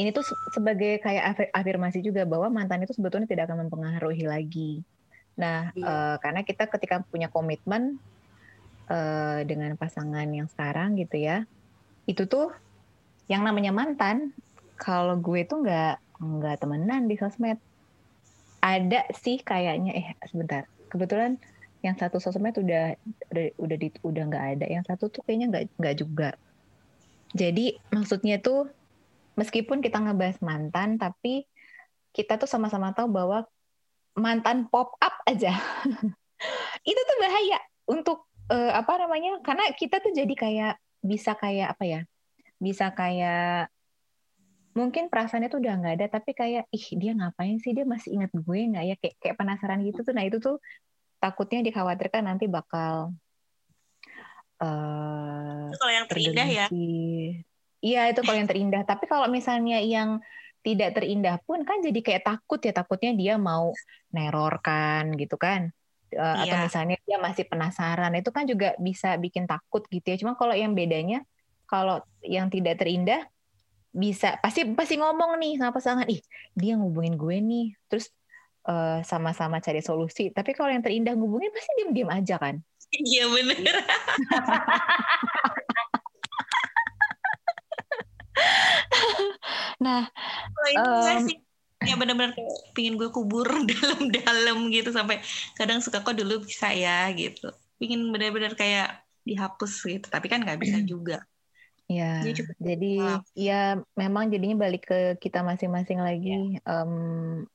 ini 0.00 0.08
tuh 0.16 0.24
se- 0.24 0.38
sebagai 0.56 1.02
kayak 1.04 1.24
afir- 1.30 1.52
afirmasi 1.52 1.98
juga 2.06 2.22
bahwa 2.24 2.48
mantan 2.48 2.80
itu 2.84 2.94
sebetulnya 2.96 3.28
tidak 3.28 3.44
akan 3.50 3.66
mempengaruhi 3.66 4.24
lagi. 4.24 4.80
Nah, 5.42 5.68
Iya. 5.74 5.86
eh, 5.88 6.14
karena 6.22 6.40
kita 6.48 6.64
ketika 6.72 6.96
punya 7.10 7.28
komitmen 7.28 7.98
eh, 8.92 9.40
dengan 9.48 9.72
pasangan 9.80 10.26
yang 10.28 10.48
sekarang 10.52 10.98
gitu 11.00 11.16
ya, 11.18 11.44
itu 12.08 12.22
tuh 12.28 12.52
yang 13.30 13.42
namanya 13.46 13.72
mantan. 13.72 14.32
Kalau 14.76 15.14
gue 15.22 15.46
tuh 15.46 15.62
nggak 15.62 15.92
nggak 16.18 16.56
temenan 16.62 17.02
di 17.10 17.14
sosmed. 17.18 17.58
Ada 18.62 19.10
sih 19.18 19.42
kayaknya 19.42 19.92
eh 19.92 20.06
sebentar. 20.30 20.70
Kebetulan 20.86 21.34
yang 21.82 21.98
satu 21.98 22.22
sosmed 22.22 22.54
udah 22.54 22.94
udah 23.34 23.46
udah 23.58 23.76
di, 23.76 23.88
udah 24.06 24.22
nggak 24.30 24.46
ada. 24.58 24.66
Yang 24.70 24.84
satu 24.94 25.10
tuh 25.10 25.22
kayaknya 25.26 25.46
nggak 25.50 25.64
nggak 25.82 25.96
juga. 25.98 26.30
Jadi 27.34 27.74
maksudnya 27.90 28.38
tuh 28.38 28.70
meskipun 29.34 29.82
kita 29.82 29.98
ngebahas 29.98 30.38
mantan, 30.38 30.94
tapi 31.00 31.42
kita 32.14 32.38
tuh 32.38 32.46
sama-sama 32.46 32.94
tahu 32.94 33.10
bahwa 33.10 33.48
mantan 34.12 34.68
pop 34.68 34.92
up 35.00 35.24
aja 35.24 35.56
itu 36.90 37.00
tuh 37.00 37.16
bahaya 37.16 37.58
untuk 37.88 38.28
eh, 38.52 38.72
apa 38.72 39.02
namanya? 39.02 39.42
Karena 39.42 39.72
kita 39.74 39.98
tuh 39.98 40.12
jadi 40.14 40.34
kayak 40.36 40.74
bisa 41.02 41.34
kayak 41.34 41.74
apa 41.74 41.84
ya? 41.88 42.00
Bisa 42.62 42.94
kayak 42.94 43.72
mungkin 44.72 45.12
perasaannya 45.12 45.48
tuh 45.52 45.60
udah 45.60 45.74
nggak 45.80 45.94
ada, 46.00 46.06
tapi 46.16 46.32
kayak 46.32 46.64
ih 46.72 46.86
dia 46.96 47.12
ngapain 47.12 47.60
sih? 47.60 47.76
Dia 47.76 47.84
masih 47.84 48.16
ingat 48.16 48.32
gue 48.32 48.58
nggak 48.72 48.84
ya? 48.88 48.94
Kayak 48.96 49.14
kayak 49.20 49.36
penasaran 49.36 49.80
gitu 49.84 50.00
tuh. 50.04 50.12
Nah 50.16 50.24
itu 50.24 50.38
tuh 50.40 50.56
takutnya 51.20 51.62
dikhawatirkan 51.62 52.26
nanti 52.26 52.50
bakal 52.50 53.14
eh 54.62 55.68
Itu 55.70 55.78
kalau 55.78 55.92
yang 55.92 56.06
terindah 56.08 56.48
ya. 56.48 56.66
Iya 57.82 58.00
itu 58.14 58.20
kalau 58.22 58.38
yang 58.38 58.50
terindah. 58.50 58.82
Tapi 58.86 59.04
kalau 59.10 59.26
misalnya 59.26 59.82
yang 59.82 60.22
tidak 60.62 60.94
terindah 60.94 61.42
pun 61.42 61.66
kan 61.66 61.82
jadi 61.82 61.98
kayak 61.98 62.22
takut 62.22 62.62
ya 62.62 62.70
takutnya 62.70 63.10
dia 63.18 63.34
mau 63.34 63.74
nerorkan 64.14 65.18
gitu 65.18 65.34
kan. 65.34 65.74
Atau 66.12 66.56
Iya. 66.60 66.64
misalnya 66.64 66.96
dia 67.02 67.18
masih 67.18 67.48
penasaran 67.48 68.12
itu 68.14 68.30
kan 68.30 68.44
juga 68.46 68.76
bisa 68.78 69.18
bikin 69.18 69.50
takut 69.50 69.82
gitu 69.90 70.06
ya. 70.06 70.16
Cuma 70.20 70.38
kalau 70.38 70.54
yang 70.54 70.76
bedanya 70.76 71.26
kalau 71.66 72.04
yang 72.22 72.52
tidak 72.52 72.78
terindah 72.78 73.26
bisa 73.92 74.40
pasti 74.40 74.64
pasti 74.72 74.96
ngomong 74.96 75.36
nih 75.36 75.60
sama 75.60 75.72
pasangan, 75.76 76.08
ih 76.08 76.20
dia 76.56 76.76
ngubungin 76.80 77.14
gue 77.20 77.36
nih, 77.40 77.66
terus 77.88 78.08
eh, 78.68 79.04
sama-sama 79.04 79.60
cari 79.60 79.84
solusi. 79.84 80.32
Tapi 80.32 80.50
kalau 80.56 80.72
yang 80.72 80.82
terindah 80.84 81.12
ngubungin 81.12 81.52
pasti 81.52 81.70
diem-diem 81.78 82.10
aja 82.10 82.36
kan. 82.40 82.56
iya 82.92 83.24
bener 83.24 83.76
Nah, 89.82 90.06
kalau 90.54 90.70
ini 90.70 90.88
Em. 91.10 91.26
sih 91.26 91.36
ya 91.82 91.94
bener-bener 91.98 92.32
kayak 92.34 92.54
pingin 92.78 92.94
gue 92.94 93.10
kubur 93.10 93.46
dalam-dalam 93.70 94.70
gitu 94.70 94.94
sampai 94.94 95.18
kadang 95.58 95.82
suka 95.82 96.00
kok 96.06 96.14
dulu 96.14 96.46
bisa 96.46 96.70
ya 96.70 97.10
gitu 97.10 97.50
pingin 97.76 98.06
bener-bener 98.14 98.54
kayak 98.54 99.02
dihapus 99.26 99.82
gitu 99.86 100.06
tapi 100.06 100.30
kan 100.30 100.42
nggak 100.46 100.62
bisa 100.62 100.78
juga 100.82 101.26
Ya, 101.92 102.24
jadi 102.56 102.94
Maaf. 103.00 103.22
ya 103.36 103.62
memang 103.98 104.32
jadinya 104.32 104.64
balik 104.64 104.88
ke 104.88 105.00
kita 105.20 105.44
masing-masing 105.44 106.00
lagi. 106.00 106.56
Em, 106.62 106.92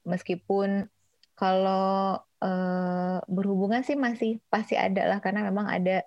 meskipun 0.06 0.86
kalau 1.34 2.22
eh, 2.44 3.18
berhubungan 3.26 3.82
sih 3.82 3.98
masih 3.98 4.38
pasti 4.54 4.78
ada 4.78 5.10
lah 5.10 5.20
karena 5.22 5.42
memang 5.48 5.66
ada 5.66 6.06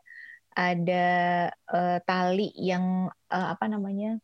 ada 0.55 1.07
eh, 1.55 1.99
tali 2.07 2.55
yang 2.55 3.11
eh, 3.31 3.49
apa 3.55 3.67
namanya? 3.67 4.19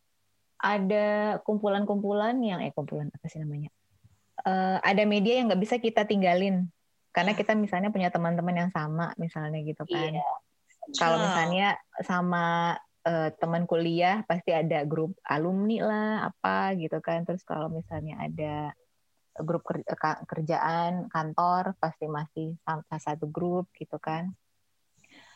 Ada 0.57 1.37
kumpulan-kumpulan 1.45 2.39
yang 2.41 2.63
eh 2.65 2.73
kumpulan 2.73 3.11
apa 3.13 3.25
sih 3.29 3.43
namanya? 3.43 3.69
uh, 4.45 4.77
ada 4.83 5.03
media 5.07 5.39
yang 5.41 5.49
nggak 5.49 5.63
bisa 5.63 5.75
kita 5.81 6.05
tinggalin 6.05 6.69
karena 7.15 7.33
kita 7.33 7.57
misalnya 7.57 7.89
punya 7.89 8.13
teman-teman 8.13 8.67
yang 8.67 8.71
sama 8.71 9.15
misalnya 9.17 9.57
gitu 9.65 9.81
kan. 9.89 10.13
Iya. 10.13 10.27
Kalau 10.95 11.17
misalnya 11.19 11.75
sama 12.05 12.77
uh, 13.07 13.29
teman 13.39 13.63
kuliah 13.63 14.27
pasti 14.27 14.51
ada 14.51 14.83
grup 14.83 15.15
alumni 15.23 15.77
lah 15.79 16.11
apa 16.27 16.75
gitu 16.75 16.99
kan. 16.99 17.23
Terus 17.23 17.47
kalau 17.47 17.71
misalnya 17.71 18.19
ada 18.19 18.75
grup 19.39 19.63
kerjaan 20.27 21.07
kantor 21.13 21.77
pasti 21.77 22.09
masih 22.09 22.57
sama 22.67 22.97
satu 22.99 23.31
grup 23.31 23.71
gitu 23.79 23.95
kan. 24.01 24.35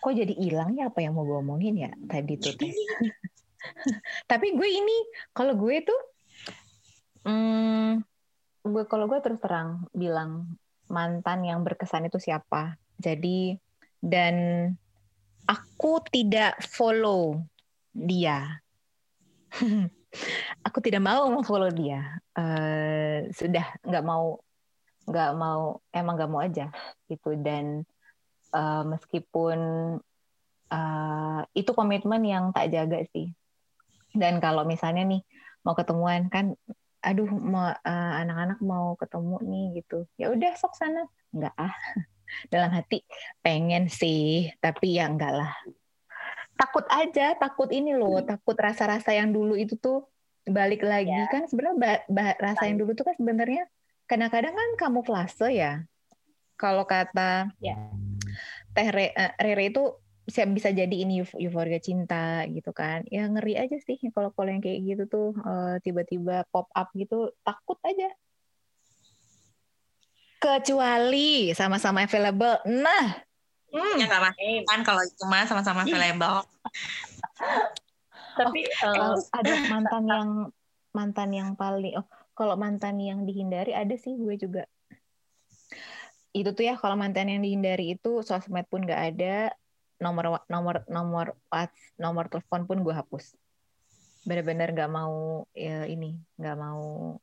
Kok 0.01 0.13
jadi 0.17 0.34
hilang 0.34 0.75
ya 0.75 0.91
apa 0.91 0.99
yang 0.99 1.15
mau 1.15 1.23
gue 1.23 1.39
omongin 1.39 1.75
ya 1.79 1.91
tadi 2.10 2.36
tuh. 2.36 2.57
Tapi 4.31 4.47
gue 4.57 4.69
ini 4.69 4.97
kalau 5.38 5.53
gue 5.53 5.86
tuh 5.86 6.01
hmm, 7.29 8.01
gue 8.65 8.84
kalau 8.89 9.05
gue 9.05 9.21
terus 9.21 9.38
terang 9.38 9.86
bilang 9.93 10.57
mantan 10.89 11.45
yang 11.45 11.62
berkesan 11.62 12.10
itu 12.10 12.17
siapa. 12.17 12.75
Jadi 12.97 13.55
dan 14.01 14.65
aku 15.45 16.01
tidak 16.10 16.57
follow 16.65 17.45
dia. 17.93 18.62
aku 20.67 20.77
tidak 20.84 21.04
mau 21.04 21.39
follow 21.43 21.71
dia. 21.71 22.19
Uh, 22.36 23.27
sudah 23.36 23.65
nggak 23.84 24.04
mau 24.06 24.39
nggak 25.01 25.32
mau 25.34 25.82
emang 25.91 26.13
nggak 26.15 26.32
mau 26.32 26.41
aja 26.45 26.69
gitu 27.10 27.34
dan 27.41 27.84
uh, 28.54 28.84
meskipun 28.86 29.60
uh, 30.71 31.39
itu 31.58 31.71
komitmen 31.73 32.21
yang 32.23 32.54
tak 32.56 32.71
jaga 32.71 33.04
sih. 33.12 33.34
Dan 34.12 34.43
kalau 34.43 34.67
misalnya 34.67 35.08
nih 35.08 35.23
mau 35.63 35.77
ketemuan 35.77 36.27
kan 36.27 36.58
aduh 37.01 37.25
mau 37.25 37.65
uh, 37.65 38.13
anak-anak 38.21 38.62
mau 38.62 38.93
ketemu 38.93 39.36
nih 39.41 39.65
gitu 39.82 40.06
ya 40.21 40.30
udah 40.30 40.54
sok 40.54 40.77
sana 40.77 41.10
nggak 41.34 41.54
ah 41.58 41.73
dalam 42.54 42.69
hati 42.69 43.01
pengen 43.41 43.89
sih 43.89 44.54
tapi 44.62 45.01
ya 45.01 45.10
enggak 45.10 45.34
lah 45.34 45.51
takut 46.62 46.86
aja 46.93 47.34
takut 47.41 47.74
ini 47.74 47.97
loh 47.97 48.21
takut 48.21 48.54
rasa-rasa 48.54 49.17
yang 49.17 49.34
dulu 49.34 49.58
itu 49.58 49.74
tuh 49.82 50.06
balik 50.45 50.82
lagi. 50.86 51.10
Ya. 51.10 51.30
kan 51.30 51.45
sebenarnya 51.45 52.06
rasa 52.38 52.69
yang 52.69 52.82
dulu 52.82 52.97
tuh 52.97 53.06
kan 53.06 53.15
sebenarnya 53.17 53.65
kadang-kadang 54.10 54.54
kan 54.54 54.69
kamu 54.78 55.02
kamuflase 55.02 55.50
ya. 55.54 55.74
Kalau 56.58 56.86
kata 56.86 57.50
ya. 57.58 57.78
teh 58.78 58.88
eh, 58.89 59.34
Rere 59.41 59.74
itu 59.74 59.97
bisa 60.21 60.45
bisa 60.45 60.69
jadi 60.69 60.95
ini 61.02 61.26
euforia 61.26 61.82
cinta 61.82 62.45
gitu 62.50 62.69
kan. 62.74 63.06
Ya 63.10 63.26
ngeri 63.26 63.58
aja 63.58 63.78
sih 63.82 63.97
kalau 64.13 64.30
kalau 64.34 64.50
yang 64.54 64.62
kayak 64.62 64.80
gitu 64.86 65.04
tuh 65.10 65.30
uh, 65.41 65.82
tiba-tiba 65.82 66.45
pop 66.54 66.69
up 66.74 66.93
gitu 66.93 67.34
takut 67.41 67.78
aja. 67.82 68.10
Kecuali 70.41 71.54
sama-sama 71.54 72.06
available. 72.06 72.62
Nah 72.65 73.31
hmm. 73.71 73.99
ya 73.99 74.05
nggak 74.07 74.21
kan 74.67 74.79
kalau 74.84 75.03
cuma 75.19 75.47
sama-sama 75.47 75.88
available. 75.88 76.43
Tapi 78.31 78.62
oh, 78.88 79.15
uh, 79.15 79.15
ada 79.36 79.53
mantan 79.67 80.03
yang 80.07 80.29
mantan 80.91 81.29
yang 81.31 81.49
paling 81.55 81.95
oh 81.99 82.07
kalau 82.36 82.55
mantan 82.55 82.99
yang 82.99 83.23
dihindari 83.27 83.75
ada 83.75 83.95
sih 83.95 84.15
gue 84.15 84.36
juga. 84.39 84.63
Itu 86.31 86.55
tuh 86.55 86.63
ya 86.67 86.79
kalau 86.79 86.95
mantan 86.95 87.27
yang 87.27 87.43
dihindari 87.43 87.99
itu 87.99 88.23
sosmed 88.23 88.67
pun 88.71 88.88
nggak 88.88 89.01
ada 89.15 89.51
nomor 90.01 90.41
nomor 90.49 90.81
nomor 90.88 91.36
nomor 91.99 92.25
telepon 92.31 92.65
pun 92.65 92.77
gue 92.81 92.95
hapus. 92.95 93.36
Benar-benar 94.23 94.71
nggak 94.71 94.91
mau 94.91 95.45
ya 95.51 95.86
ini 95.86 96.15
nggak 96.39 96.57
mau 96.57 97.17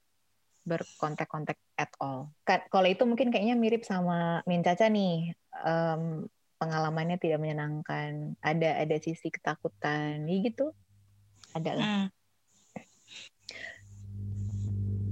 berkontak-kontak 0.69 1.57
at 1.81 1.89
all. 1.97 2.29
Kalau 2.45 2.85
itu 2.85 3.09
mungkin 3.09 3.33
kayaknya 3.33 3.57
mirip 3.57 3.89
sama 3.89 4.45
Min 4.45 4.61
Caca 4.61 4.93
nih, 4.93 5.33
um, 5.65 6.29
pengalamannya 6.59 7.17
tidak 7.23 7.39
menyenangkan, 7.39 8.35
ada 8.43 8.83
ada 8.83 8.97
sisi 8.99 9.31
ketakutan, 9.31 10.27
gitu, 10.27 10.75
ada 11.55 11.71
lah. 11.75 11.87
Hmm. 11.87 12.07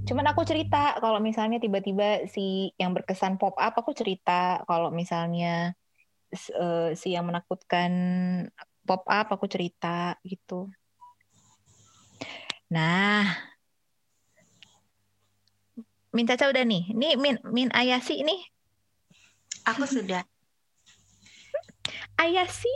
Cuman 0.07 0.23
aku 0.31 0.47
cerita 0.47 0.95
kalau 1.03 1.19
misalnya 1.19 1.59
tiba-tiba 1.59 2.31
si 2.31 2.71
yang 2.79 2.95
berkesan 2.95 3.35
pop 3.35 3.59
up, 3.59 3.75
aku 3.75 3.91
cerita 3.91 4.63
kalau 4.63 4.87
misalnya 4.87 5.75
uh, 6.55 6.95
si 6.95 7.11
yang 7.11 7.27
menakutkan 7.27 7.91
pop 8.87 9.03
up 9.03 9.27
aku 9.35 9.51
cerita 9.51 10.15
gitu. 10.23 10.71
Nah, 12.71 13.27
Min 16.15 16.23
Caca 16.23 16.55
udah 16.55 16.63
nih. 16.63 16.95
Nih 16.95 17.19
Min 17.19 17.35
Min 17.43 17.69
Ayasi 17.75 18.23
nih. 18.23 18.39
Aku 19.67 19.83
sudah. 19.83 20.23
Ayasi? 22.17 22.73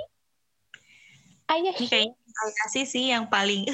Ayasi. 1.52 1.86
Kayaknya 1.88 2.16
Ayasi 2.32 2.82
sih 2.88 3.12
yang 3.12 3.28
paling 3.28 3.68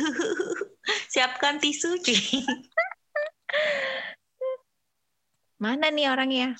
siapkan 1.13 1.61
tisu, 1.61 2.01
cuy. 2.01 2.17
Mana 5.63 5.89
nih 5.89 6.09
orangnya? 6.09 6.53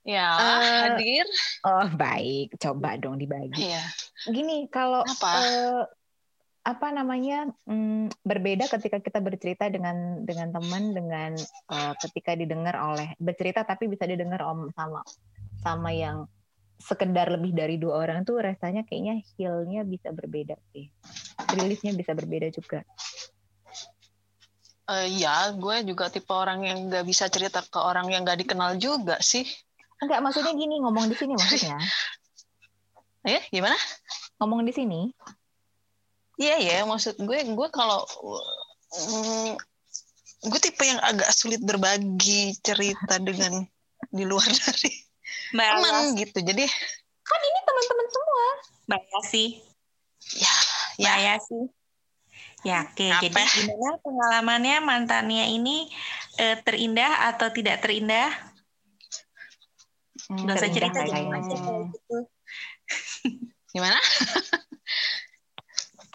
Ya, 0.00 0.32
uh, 0.32 0.96
hadir. 0.96 1.28
Oh, 1.60 1.88
baik. 1.92 2.56
Coba 2.56 2.96
dong 2.96 3.20
dibagi. 3.20 3.68
Iya. 3.68 3.84
Gini, 4.32 4.64
kalau 4.72 5.04
apa? 5.04 5.30
Uh, 5.36 5.84
apa 6.60 6.92
namanya 6.92 7.48
um, 7.64 8.12
berbeda 8.20 8.68
ketika 8.68 9.00
kita 9.00 9.16
bercerita 9.24 9.72
dengan 9.72 10.28
dengan 10.28 10.52
teman 10.52 10.92
dengan 10.92 11.32
uh, 11.72 11.96
ketika 12.04 12.36
didengar 12.36 12.76
oleh 12.76 13.16
bercerita 13.16 13.64
tapi 13.64 13.88
bisa 13.88 14.04
didengar 14.04 14.44
om 14.44 14.68
sama 14.76 15.00
sama 15.64 15.88
yang 15.88 16.28
sekedar 16.80 17.28
lebih 17.28 17.52
dari 17.52 17.76
dua 17.76 18.00
orang 18.00 18.24
tuh 18.24 18.40
rasanya 18.40 18.82
kayaknya 18.88 19.20
healnya 19.36 19.84
bisa 19.84 20.10
berbeda 20.10 20.56
sih 20.72 20.88
rilisnya 21.54 21.92
bisa 21.92 22.16
berbeda 22.16 22.48
juga 22.50 22.80
uh, 24.88 25.06
ya 25.06 25.52
gue 25.52 25.76
juga 25.84 26.08
tipe 26.08 26.32
orang 26.32 26.64
yang 26.64 26.78
nggak 26.88 27.04
bisa 27.04 27.28
cerita 27.28 27.60
ke 27.60 27.78
orang 27.78 28.08
yang 28.08 28.24
nggak 28.24 28.40
dikenal 28.42 28.80
juga 28.80 29.20
sih 29.20 29.44
Enggak, 30.00 30.20
maksudnya 30.24 30.52
gini, 30.56 30.80
ngomong 30.80 31.12
di 31.12 31.16
sini 31.16 31.36
maksudnya. 31.36 31.76
Eh, 33.20 33.44
gimana? 33.52 33.76
Ngomong 34.40 34.64
di 34.64 34.72
sini. 34.72 35.12
Iya, 36.40 36.56
ya, 36.56 36.88
maksud 36.88 37.20
gue 37.20 37.52
gue 37.52 37.68
kalau 37.68 38.00
mm, 38.96 39.60
gue 40.48 40.60
tipe 40.64 40.80
yang 40.88 40.96
agak 41.04 41.28
sulit 41.28 41.60
berbagi 41.60 42.56
cerita 42.64 43.20
dengan 43.20 43.60
di 44.08 44.24
luar 44.24 44.48
dari 44.64 44.88
teman 45.52 46.16
gitu. 46.18 46.38
Jadi 46.40 46.64
kan 47.26 47.40
ini 47.42 47.60
teman-teman 47.62 48.06
semua. 48.10 48.46
Mbak 48.90 49.02
sih. 49.28 49.48
Ya, 50.38 50.54
ya. 50.98 51.12
ya 51.18 51.34
sih. 51.42 51.64
Ya, 52.60 52.84
oke. 52.84 53.08
Okay. 53.08 53.30
Jadi 53.32 53.64
gimana 53.64 53.96
pengalamannya 54.04 54.76
mantannya 54.84 55.48
ini 55.48 55.88
eh, 56.36 56.60
terindah 56.60 57.32
atau 57.32 57.48
tidak 57.48 57.80
terindah? 57.80 58.28
Hmm, 60.28 60.44
Gak 60.44 60.60
usah 60.60 60.70
cerita 60.70 61.00
gimana? 61.08 61.40
Gimana? 63.72 63.98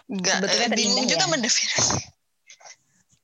Gak, 0.06 0.36
Sebetulnya 0.38 0.70
bingung 0.70 1.06
juga 1.10 1.26
ya? 1.26 1.32
mendefinisi. 1.34 1.98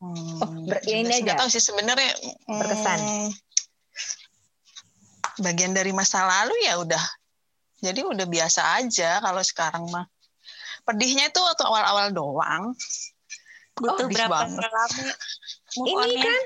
Hmm, 0.02 0.42
oh, 0.42 0.50
ber, 0.66 0.82
ya 0.82 0.98
ini 0.98 1.14
aja. 1.22 1.38
tahu 1.38 1.46
sih 1.46 1.62
sebenarnya 1.62 2.10
berkesan. 2.50 2.98
Hmm, 2.98 3.30
bagian 5.42 5.74
dari 5.74 5.90
masa 5.90 6.24
lalu 6.24 6.54
ya 6.64 6.78
udah. 6.78 7.04
Jadi 7.82 8.06
udah 8.06 8.26
biasa 8.30 8.78
aja 8.78 9.18
kalau 9.18 9.42
sekarang 9.42 9.84
mah. 9.90 10.06
Pedihnya 10.86 11.30
itu 11.30 11.42
waktu 11.42 11.62
awal-awal 11.66 12.14
doang. 12.14 12.64
Butuh 13.74 14.06
oh, 14.06 14.10
berapa 14.10 14.46
lama? 14.46 14.62
Ini 15.82 16.16
kan 16.22 16.42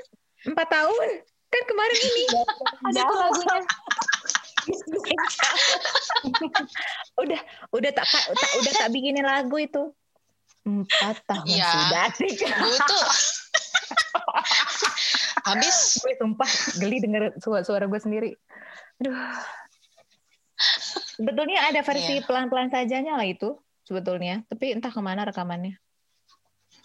empat 0.53 0.67
tahun. 0.73 1.07
Kan 1.47 1.63
kemarin 1.69 1.99
ini. 2.01 2.23
Ada 2.91 3.01
lagunya 3.05 3.57
udah 7.23 7.39
udah 7.71 7.91
tak, 7.95 8.03
tak 8.11 8.51
udah 8.59 8.73
tak 8.75 8.91
bikinin 8.91 9.23
lagu 9.23 9.55
itu 9.55 9.95
empat 10.67 11.23
tahun 11.23 11.47
ya, 11.47 11.71
sudah 11.71 12.07
sih 12.19 12.31
gue 12.43 12.77
tuh 12.83 13.05
habis 15.47 16.03
gue 16.03 16.19
sumpah 16.19 16.51
geli 16.83 16.99
denger 16.99 17.39
suara 17.39 17.63
suara 17.63 17.87
gue 17.87 17.99
sendiri 18.03 18.35
aduh. 19.01 19.17
Sebetulnya 21.17 21.69
ada 21.69 21.81
versi 21.81 22.21
yeah. 22.21 22.25
pelan-pelan 22.25 22.69
sajanya 22.69 23.17
lah 23.17 23.25
itu 23.25 23.57
sebetulnya. 23.85 24.45
Tapi 24.49 24.77
entah 24.77 24.93
ke 24.93 25.01
mana 25.01 25.25
rekamannya. 25.25 25.77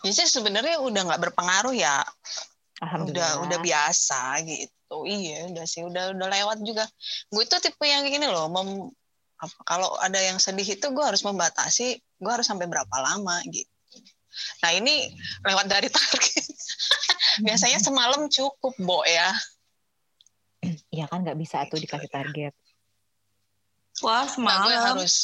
Ya 0.02 0.10
sih 0.12 0.28
sebenarnya 0.28 0.80
udah 0.80 1.02
nggak 1.08 1.22
berpengaruh 1.30 1.76
ya. 1.76 2.04
Udah 2.82 3.44
udah 3.46 3.58
biasa 3.60 4.40
gitu. 4.44 4.96
Iya 5.04 5.52
udah 5.52 5.64
sih. 5.68 5.84
Udah 5.84 6.16
udah 6.16 6.28
lewat 6.28 6.58
juga. 6.64 6.84
Gue 7.28 7.44
tuh 7.44 7.60
tipe 7.60 7.84
yang 7.84 8.08
gini 8.08 8.26
loh 8.26 8.48
mem, 8.50 8.88
apa, 9.38 9.56
kalau 9.68 9.94
ada 10.00 10.18
yang 10.18 10.40
sedih 10.40 10.66
itu 10.66 10.86
gue 10.90 11.04
harus 11.04 11.22
membatasi 11.22 11.98
gue 11.98 12.30
harus 12.32 12.46
sampai 12.46 12.66
berapa 12.66 12.96
lama 12.98 13.40
gitu. 13.50 13.68
Nah 14.64 14.72
ini 14.72 15.12
lewat 15.44 15.66
dari 15.68 15.92
target. 15.92 16.46
Biasanya 17.46 17.78
semalam 17.80 18.28
cukup 18.32 18.74
bo 18.80 19.04
ya 19.04 19.32
Iya 20.92 21.04
kan 21.06 21.22
nggak 21.22 21.36
bisa 21.36 21.66
tuh 21.66 21.76
dikasih 21.76 22.08
target. 22.08 22.54
Wah, 24.00 24.22
Nah, 24.22 24.26
semalam. 24.26 24.64
gue 24.64 24.74
harus 24.74 25.14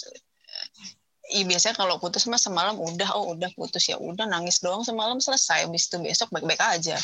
Iya 1.28 1.44
biasanya 1.44 1.76
kalau 1.76 1.96
putus 1.98 2.24
mah 2.24 2.36
semalam 2.36 2.72
udah 2.74 3.12
oh 3.12 3.36
udah 3.36 3.52
putus 3.52 3.84
ya 3.86 3.96
udah 3.96 4.24
nangis 4.24 4.58
doang 4.58 4.80
semalam 4.80 5.16
selesai 5.18 5.64
habis 5.64 5.84
itu 5.84 6.00
besok 6.00 6.28
baik-baik 6.30 6.56
aja 6.58 6.96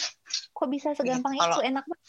Kok 0.51 0.65
bisa 0.67 0.93
segampang 0.93 1.37
Kalau- 1.37 1.61
itu? 1.61 1.69
Enak 1.69 1.85
banget. 1.85 2.09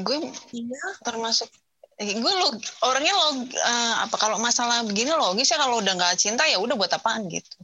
gue 0.00 0.18
Iya. 0.54 0.80
termasuk 1.00 1.48
eh, 1.96 2.12
gue 2.14 2.32
lo 2.34 2.48
orangnya 2.82 3.12
lo 3.12 3.28
eh, 3.44 3.94
apa 3.98 4.16
kalau 4.16 4.36
masalah 4.36 4.80
begini 4.82 5.08
logis 5.10 5.48
ya 5.48 5.56
kalau 5.56 5.80
udah 5.80 5.92
nggak 5.94 6.16
cinta 6.16 6.44
ya 6.44 6.56
udah 6.56 6.76
buat 6.76 6.88
apaan 6.90 7.28
gitu 7.28 7.60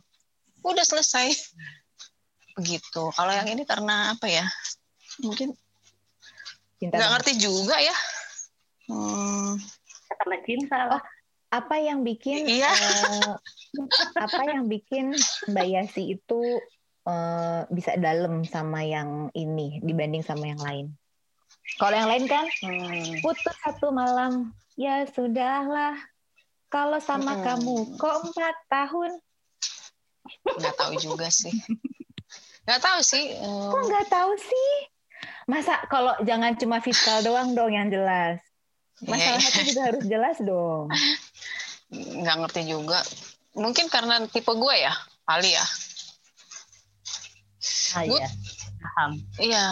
udah 0.62 0.80
selesai 0.82 1.32
begitu 2.54 3.02
kalau 3.12 3.32
yang 3.32 3.48
ini 3.48 3.64
karena 3.64 4.12
apa 4.12 4.28
ya 4.28 4.44
mungkin 5.20 5.56
Cinta 6.76 7.00
nggak 7.00 7.12
ngerti 7.16 7.32
juga 7.40 7.76
ya 7.80 7.96
hmm, 8.92 9.56
Karena 10.16 10.36
cinta 10.44 10.78
lah. 10.86 11.02
Apa 11.50 11.78
yang 11.78 12.02
bikin 12.02 12.46
Iya. 12.46 12.68
eh, 12.68 13.32
apa 14.18 14.42
yang 14.50 14.66
bikin 14.66 15.14
Mbak 15.48 15.66
Yasi 15.66 16.18
itu 16.18 16.40
eh, 17.06 17.60
bisa 17.70 17.94
dalam 17.96 18.42
sama 18.44 18.82
yang 18.82 19.30
ini 19.32 19.78
dibanding 19.80 20.22
sama 20.26 20.50
yang 20.52 20.60
lain? 20.60 20.86
Kalau 21.76 21.94
yang 21.98 22.08
lain 22.10 22.24
kan 22.30 22.46
hmm, 22.62 23.20
putus 23.22 23.56
satu 23.62 23.90
malam, 23.90 24.54
ya 24.78 25.04
sudahlah. 25.10 25.98
Kalau 26.66 26.98
sama 26.98 27.38
Mm-mm. 27.38 27.46
kamu 27.46 27.76
kok 27.96 28.16
empat 28.30 28.56
tahun? 28.66 29.12
nggak 30.56 30.74
tahu 30.74 30.94
juga 30.98 31.30
sih 31.30 31.54
nggak 32.66 32.80
tahu 32.82 32.98
sih 32.98 33.30
eh, 33.30 33.70
Kok 33.70 33.82
nggak 33.86 34.06
tahu 34.10 34.32
sih? 34.34 34.70
Masa 35.46 35.78
kalau 35.86 36.12
jangan 36.26 36.58
cuma 36.58 36.82
fiskal 36.82 37.22
doang 37.22 37.54
dong 37.54 37.70
yang 37.70 37.88
jelas. 37.88 38.42
Masalah 39.04 39.36
iya, 39.38 39.44
hati 39.44 39.60
juga 39.70 39.82
harus 39.92 40.04
jelas 40.08 40.36
dong. 40.40 40.86
nggak 41.92 42.36
ngerti 42.42 42.66
juga 42.66 42.98
mungkin 43.54 43.86
karena 43.86 44.18
tipe 44.26 44.50
gue 44.50 44.74
ya 44.74 44.90
kali 45.22 45.54
ya 45.54 45.62
Ah, 47.96 48.04
Gue- 48.04 48.20
iya. 48.20 48.28
Paham. 48.76 49.10
Iya, 49.40 49.66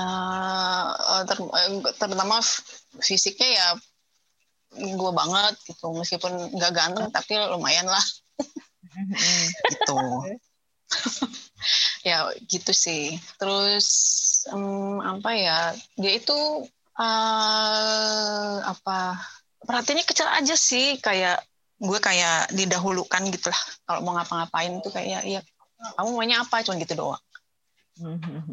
eh, 0.97 1.23
ter- 1.29 1.53
eh, 1.61 1.69
terutama 1.95 2.41
fisiknya 2.99 3.49
ya 3.53 3.69
gue 4.75 5.13
banget 5.13 5.55
gitu. 5.69 5.93
Meskipun 5.93 6.33
nggak 6.57 6.73
ganteng 6.73 7.07
tapi 7.13 7.37
lumayan 7.53 7.85
lah 7.87 8.01
gitu. 9.71 9.99
ya 12.05 12.31
gitu 12.47 12.71
sih. 12.71 13.17
Terus 13.41 13.89
em, 14.53 15.01
apa 15.01 15.31
ya? 15.35 15.59
Dia 15.97 16.13
itu 16.21 16.39
eh, 17.01 18.57
apa? 18.63 19.19
Perhatiannya 19.65 20.05
kecil 20.05 20.29
aja 20.29 20.55
sih. 20.55 21.01
Kayak 21.01 21.43
gue 21.81 21.99
kayak 21.99 22.53
didahulukan 22.55 23.23
gitu 23.33 23.49
lah. 23.51 23.63
Kalau 23.89 24.01
mau 24.05 24.15
ngapa-ngapain 24.15 24.79
tuh 24.85 24.93
kayak 24.93 25.25
ya 25.25 25.41
kamu 25.99 26.09
maunya 26.15 26.45
apa? 26.45 26.63
Cuman 26.63 26.79
gitu 26.85 26.95
doang 26.95 27.23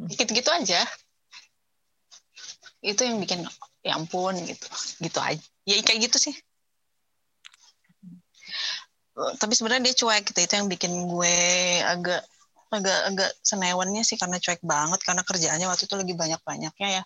gitu-gitu 0.09 0.49
aja 0.53 0.81
itu 2.81 3.01
yang 3.01 3.17
bikin 3.21 3.45
ya 3.81 3.97
ampun 3.97 4.37
gitu 4.45 4.67
gitu 5.01 5.19
aja 5.21 5.41
ya 5.65 5.81
kayak 5.81 6.09
gitu 6.09 6.17
sih 6.29 6.35
tapi 9.37 9.53
sebenarnya 9.53 9.89
dia 9.89 9.97
cuek 9.97 10.33
gitu 10.33 10.39
itu 10.45 10.53
yang 10.57 10.69
bikin 10.69 10.93
gue 11.09 11.37
agak 11.85 12.21
agak 12.71 12.99
agak 13.11 13.31
senewannya 13.43 14.03
sih 14.07 14.15
karena 14.15 14.39
cuek 14.39 14.63
banget 14.63 15.03
karena 15.03 15.27
kerjaannya 15.27 15.67
waktu 15.67 15.83
itu 15.85 15.95
lagi 15.99 16.13
banyak 16.15 16.41
banyaknya 16.47 16.89
ya. 17.01 17.03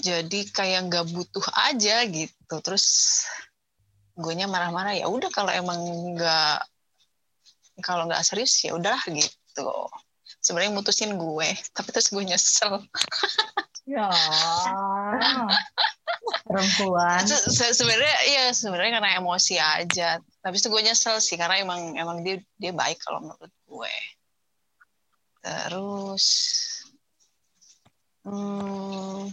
Jadi 0.00 0.48
kayak 0.48 0.88
nggak 0.88 1.04
butuh 1.12 1.44
aja 1.68 2.00
gitu. 2.08 2.54
Terus 2.64 2.84
gue 4.16 4.32
marah-marah 4.44 4.96
ya 4.96 5.08
udah 5.08 5.28
kalau 5.28 5.52
emang 5.52 5.80
nggak 6.16 6.58
kalau 7.84 8.08
nggak 8.08 8.24
serius 8.24 8.56
ya 8.64 8.72
udah 8.72 8.96
gitu. 9.12 9.68
Sebenarnya 10.40 10.72
mutusin 10.72 11.12
gue 11.16 11.48
tapi 11.76 11.88
terus 11.92 12.08
gue 12.08 12.24
nyesel. 12.24 12.80
Ya. 13.82 14.06
Perempuan. 16.46 17.26
Se- 17.26 17.50
se- 17.50 17.74
sebenarnya 17.74 18.18
iya 18.30 18.44
sebenarnya 18.54 19.02
karena 19.02 19.10
emosi 19.18 19.58
aja. 19.58 20.22
Tapi 20.40 20.54
itu 20.56 20.70
gue 20.70 20.82
nyesel 20.86 21.20
sih 21.20 21.36
karena 21.36 21.60
emang 21.60 21.98
emang 21.98 22.24
dia 22.24 22.38
dia 22.56 22.72
baik 22.72 23.02
kalau 23.02 23.20
menurut 23.26 23.52
gue 23.68 23.94
terus 25.42 26.24
hmm, 28.22 29.26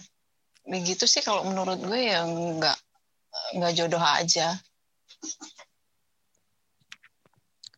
begitu 0.66 1.06
sih 1.06 1.22
kalau 1.22 1.46
menurut 1.46 1.78
gue 1.82 2.02
ya 2.10 2.26
nggak 2.26 2.78
nggak 3.58 3.74
jodoh 3.78 4.02
aja. 4.02 4.58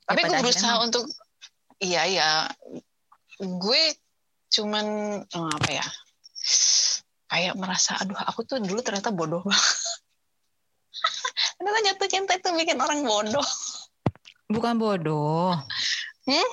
Tapi 0.08 0.20
Ya, 0.20 0.28
gue 0.28 0.32
pada 0.32 0.44
berusaha 0.44 0.76
akhirnya 0.76 0.86
untuk 0.88 1.06
iya 1.80 2.02
iya. 2.08 2.30
Gue 3.40 3.96
cuman 4.52 4.86
eh, 5.24 5.52
apa 5.60 5.70
ya 5.72 5.88
kayak 7.32 7.56
merasa 7.56 7.96
aduh 7.96 8.20
aku 8.28 8.44
tuh 8.44 8.60
dulu 8.60 8.84
ternyata 8.84 9.12
bodoh 9.16 9.40
banget. 9.44 9.80
Ternyata 11.56 11.80
jatuh 11.88 12.10
cinta 12.10 12.34
itu 12.36 12.50
bikin 12.58 12.82
orang 12.82 13.08
bodoh. 13.08 13.48
Bukan 14.52 14.76
bodoh. 14.76 15.56
hmm? 16.28 16.50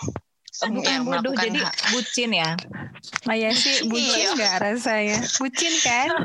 Bukan 0.60 0.82
Ya, 0.82 0.98
bodoh, 0.98 1.30
melakukan 1.30 1.44
jadi 1.46 1.60
ha- 1.62 1.74
bucin 1.90 2.30
ya. 2.32 2.50
Maya 3.22 3.50
sih 3.52 3.86
bucin 3.86 4.10
Iya. 4.18 4.30
nggak 4.34 4.54
rasanya? 4.60 5.18
Bucin 5.38 5.74
kan? 5.80 6.08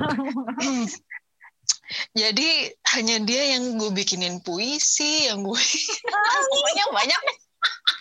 jadi 2.14 2.50
hanya 2.92 3.22
dia 3.22 3.54
yang 3.54 3.78
gue 3.78 3.94
bikinin 3.94 4.42
puisi 4.42 5.30
yang 5.30 5.46
gue 5.46 5.62
pokoknya 6.50 6.86
banyak 6.90 7.22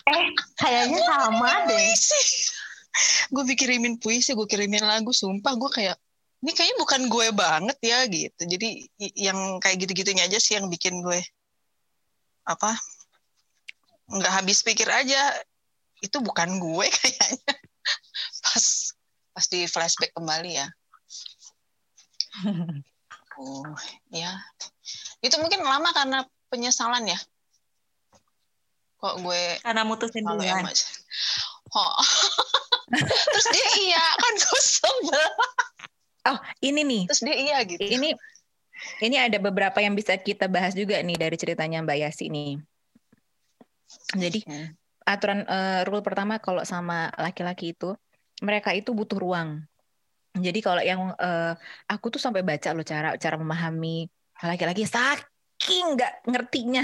Eh, 0.03 0.25
kayaknya 0.57 0.99
sama 0.99 1.63
deh. 1.63 1.87
gue 3.29 3.43
kirimin 3.53 3.95
puisi 3.95 4.33
gue 4.33 4.43
kirimin 4.43 4.81
lagu 4.81 5.09
sumpah 5.09 5.53
gue 5.53 5.69
kayak 5.71 5.97
ini 6.39 6.51
kayaknya 6.51 6.75
bukan 6.75 7.01
gue 7.07 7.27
banget 7.31 7.77
ya 7.79 8.03
gitu 8.05 8.41
jadi 8.43 8.67
yang 9.15 9.39
kayak 9.57 9.79
gitu-gitunya 9.79 10.25
aja 10.25 10.37
sih 10.37 10.57
yang 10.57 10.67
bikin 10.67 10.99
gue 10.99 11.21
apa 12.43 12.75
nggak 14.09 14.33
habis 14.33 14.59
pikir 14.59 14.85
aja 14.85 15.31
itu 16.03 16.17
bukan 16.19 16.59
gue 16.59 16.85
kayaknya 16.99 17.55
pas 18.43 18.65
pas 19.33 19.45
di 19.47 19.65
flashback 19.65 20.11
kembali 20.13 20.51
ya 20.59 20.67
oh 23.39 23.65
ya 24.11 24.35
itu 25.23 25.35
mungkin 25.39 25.63
lama 25.63 25.89
karena 25.95 26.27
penyesalan 26.51 27.07
ya 27.07 27.19
kok 28.99 29.19
gue 29.19 29.43
Karena 29.59 29.83
mutusin 29.83 30.23
duluan. 30.23 30.63
oh. 31.75 31.99
terus 33.27 33.47
dia 33.51 33.67
iya 33.83 34.03
kan 34.15 34.33
gue 34.37 34.61
sebel 34.61 35.27
Oh, 36.23 36.39
ini 36.63 36.87
nih. 36.87 37.03
terus 37.11 37.19
dia 37.19 37.35
iya 37.35 37.57
gitu 37.67 37.83
Ini 37.83 38.15
ini 39.03 39.15
ada 39.19 39.35
beberapa 39.43 39.75
yang 39.83 39.91
bisa 39.91 40.15
kita 40.15 40.47
bahas 40.47 40.71
juga 40.71 40.95
nih 41.03 41.19
dari 41.19 41.35
ceritanya 41.35 41.83
Mbak 41.83 41.97
Yasi 41.99 42.31
nih. 42.31 42.63
Jadi 44.15 44.39
Hmm. 44.47 44.71
Aturan 45.05 45.43
eh, 45.45 45.81
rule 45.87 46.01
pertama 46.01 46.39
kalau 46.39 46.63
sama 46.63 47.11
laki-laki 47.15 47.71
itu 47.75 47.95
mereka 48.41 48.71
itu 48.75 48.91
butuh 48.91 49.19
ruang. 49.19 49.63
Jadi 50.33 50.59
kalau 50.59 50.81
yang 50.81 51.13
eh, 51.15 51.53
aku 51.87 52.09
tuh 52.09 52.21
sampai 52.21 52.41
baca 52.41 52.73
loh 52.73 52.81
cara 52.81 53.15
cara 53.21 53.35
memahami 53.37 54.09
laki-laki 54.41 54.83
saking 54.83 55.95
nggak 55.95 56.25
ngertinya. 56.25 56.83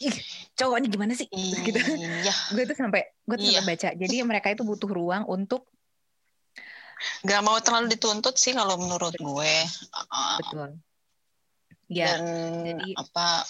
Ih, 0.00 0.16
cowoknya 0.56 0.88
gimana 0.88 1.12
sih? 1.12 1.28
Terus 1.28 1.60
gitu. 1.62 1.78
iya 2.00 2.32
Gue 2.56 2.64
tuh 2.64 2.74
sampai 2.74 3.04
gue 3.22 3.36
tuh 3.36 3.46
Iya. 3.46 3.60
sampai 3.60 3.70
baca. 3.76 3.88
Jadi 3.94 4.14
mereka 4.24 4.48
itu 4.50 4.62
butuh 4.64 4.88
ruang 4.90 5.28
untuk 5.28 5.68
nggak 7.28 7.40
mau 7.44 7.60
terlalu 7.60 7.92
dituntut 7.92 8.40
sih 8.40 8.56
kalau 8.56 8.80
menurut 8.80 9.12
gue 9.12 9.54
Uh, 9.92 10.36
betul. 10.40 10.68
Ya, 11.86 12.16
dan 12.16 12.24
jadi- 12.64 12.96
apa 12.96 13.44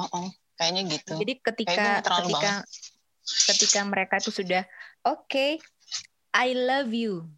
oh, 0.00 0.08
oh, 0.10 0.26
kayaknya 0.56 0.96
gitu 0.96 1.20
Jadi 1.20 1.32
ketika 1.38 1.76
gue 1.76 2.02
terlalu 2.02 2.28
ketika 3.22 3.80
mereka 3.86 4.18
itu 4.18 4.30
sudah 4.34 4.66
oke, 5.06 5.58
I 6.32 6.48
love 6.56 6.90
you. 6.90 7.28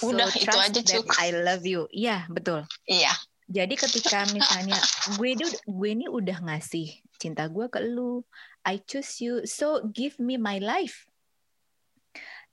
Udah, 0.00 0.30
itu 0.32 0.56
aja, 0.56 0.80
cukup. 0.80 1.12
I 1.20 1.28
love 1.34 1.64
you. 1.66 1.84
Iya 1.92 2.24
betul. 2.30 2.64
iya 2.88 3.12
Jadi 3.50 3.74
ketika 3.74 4.30
misalnya 4.30 4.78
gue 5.18 5.28
ini 5.34 5.42
gue 5.66 5.88
ini 5.90 6.06
udah 6.06 6.38
ngasih 6.46 6.86
cinta 7.18 7.50
gue 7.50 7.66
ke 7.66 7.82
lu, 7.82 8.22
I 8.62 8.78
choose 8.78 9.18
you, 9.18 9.42
so 9.42 9.82
give 9.90 10.14
me 10.22 10.38
my 10.38 10.62
life. 10.62 11.10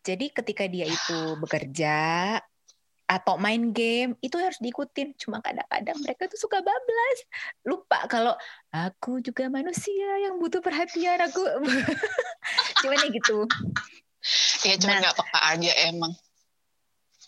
Jadi 0.01 0.33
ketika 0.33 0.65
dia 0.65 0.89
itu 0.89 1.37
bekerja 1.37 1.95
atau 3.07 3.39
main 3.39 3.71
game 3.71 4.19
itu 4.19 4.35
harus 4.35 4.59
diikutin. 4.59 5.15
Cuma 5.15 5.39
kadang-kadang 5.39 5.95
mereka 6.03 6.27
tuh 6.27 6.37
suka 6.37 6.59
bablas, 6.59 7.19
lupa 7.63 8.03
kalau 8.11 8.35
aku 8.69 9.23
juga 9.23 9.47
manusia 9.47 10.27
yang 10.27 10.35
butuh 10.37 10.59
perhatian 10.59 11.23
aku. 11.23 11.41
Cuman 12.83 12.99
ya 12.99 13.09
gitu. 13.09 13.47
iya 14.67 14.75
cuma 14.75 14.99
Nah. 14.99 15.07
nggak 15.07 15.15
peka 15.23 15.39
aja 15.55 15.71
emang 15.87 16.11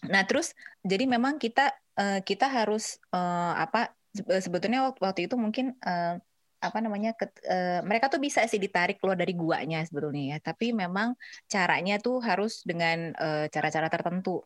Nah 0.08 0.24
terus 0.24 0.56
jadi 0.84 1.08
memang 1.08 1.36
kita 1.40 1.76
uh, 2.00 2.20
kita 2.24 2.48
harus 2.48 3.00
uh, 3.12 3.56
apa 3.56 3.92
sebetulnya 4.40 4.96
waktu, 4.96 5.28
itu 5.28 5.36
mungkin 5.36 5.76
uh, 5.84 6.16
apa 6.60 6.78
namanya 6.84 7.16
ke, 7.16 7.28
uh, 7.48 7.80
mereka 7.88 8.12
tuh 8.12 8.20
bisa 8.20 8.44
sih 8.48 8.60
ditarik 8.60 9.00
keluar 9.00 9.16
dari 9.16 9.32
guanya 9.32 9.80
sebetulnya 9.84 10.36
ya 10.36 10.38
tapi 10.44 10.76
memang 10.76 11.16
caranya 11.48 12.00
tuh 12.04 12.20
harus 12.20 12.68
dengan 12.68 13.16
cara-cara 13.48 13.88
uh, 13.88 13.92
tertentu 13.92 14.44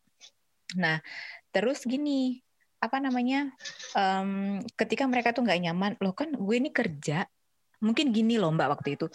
nah 0.77 0.99
terus 1.53 1.86
gini 1.86 2.41
apa 2.83 2.99
namanya 2.99 3.47
um, 3.95 4.59
ketika 4.75 5.07
mereka 5.07 5.31
tuh 5.31 5.47
nggak 5.47 5.62
nyaman 5.69 5.91
loh 6.03 6.12
kan 6.12 6.36
gue 6.36 6.55
ini 6.59 6.69
kerja 6.73 7.23
mungkin 7.79 8.12
gini 8.12 8.36
loh 8.36 8.51
mbak 8.51 8.79
waktu 8.79 8.99
itu 8.99 9.07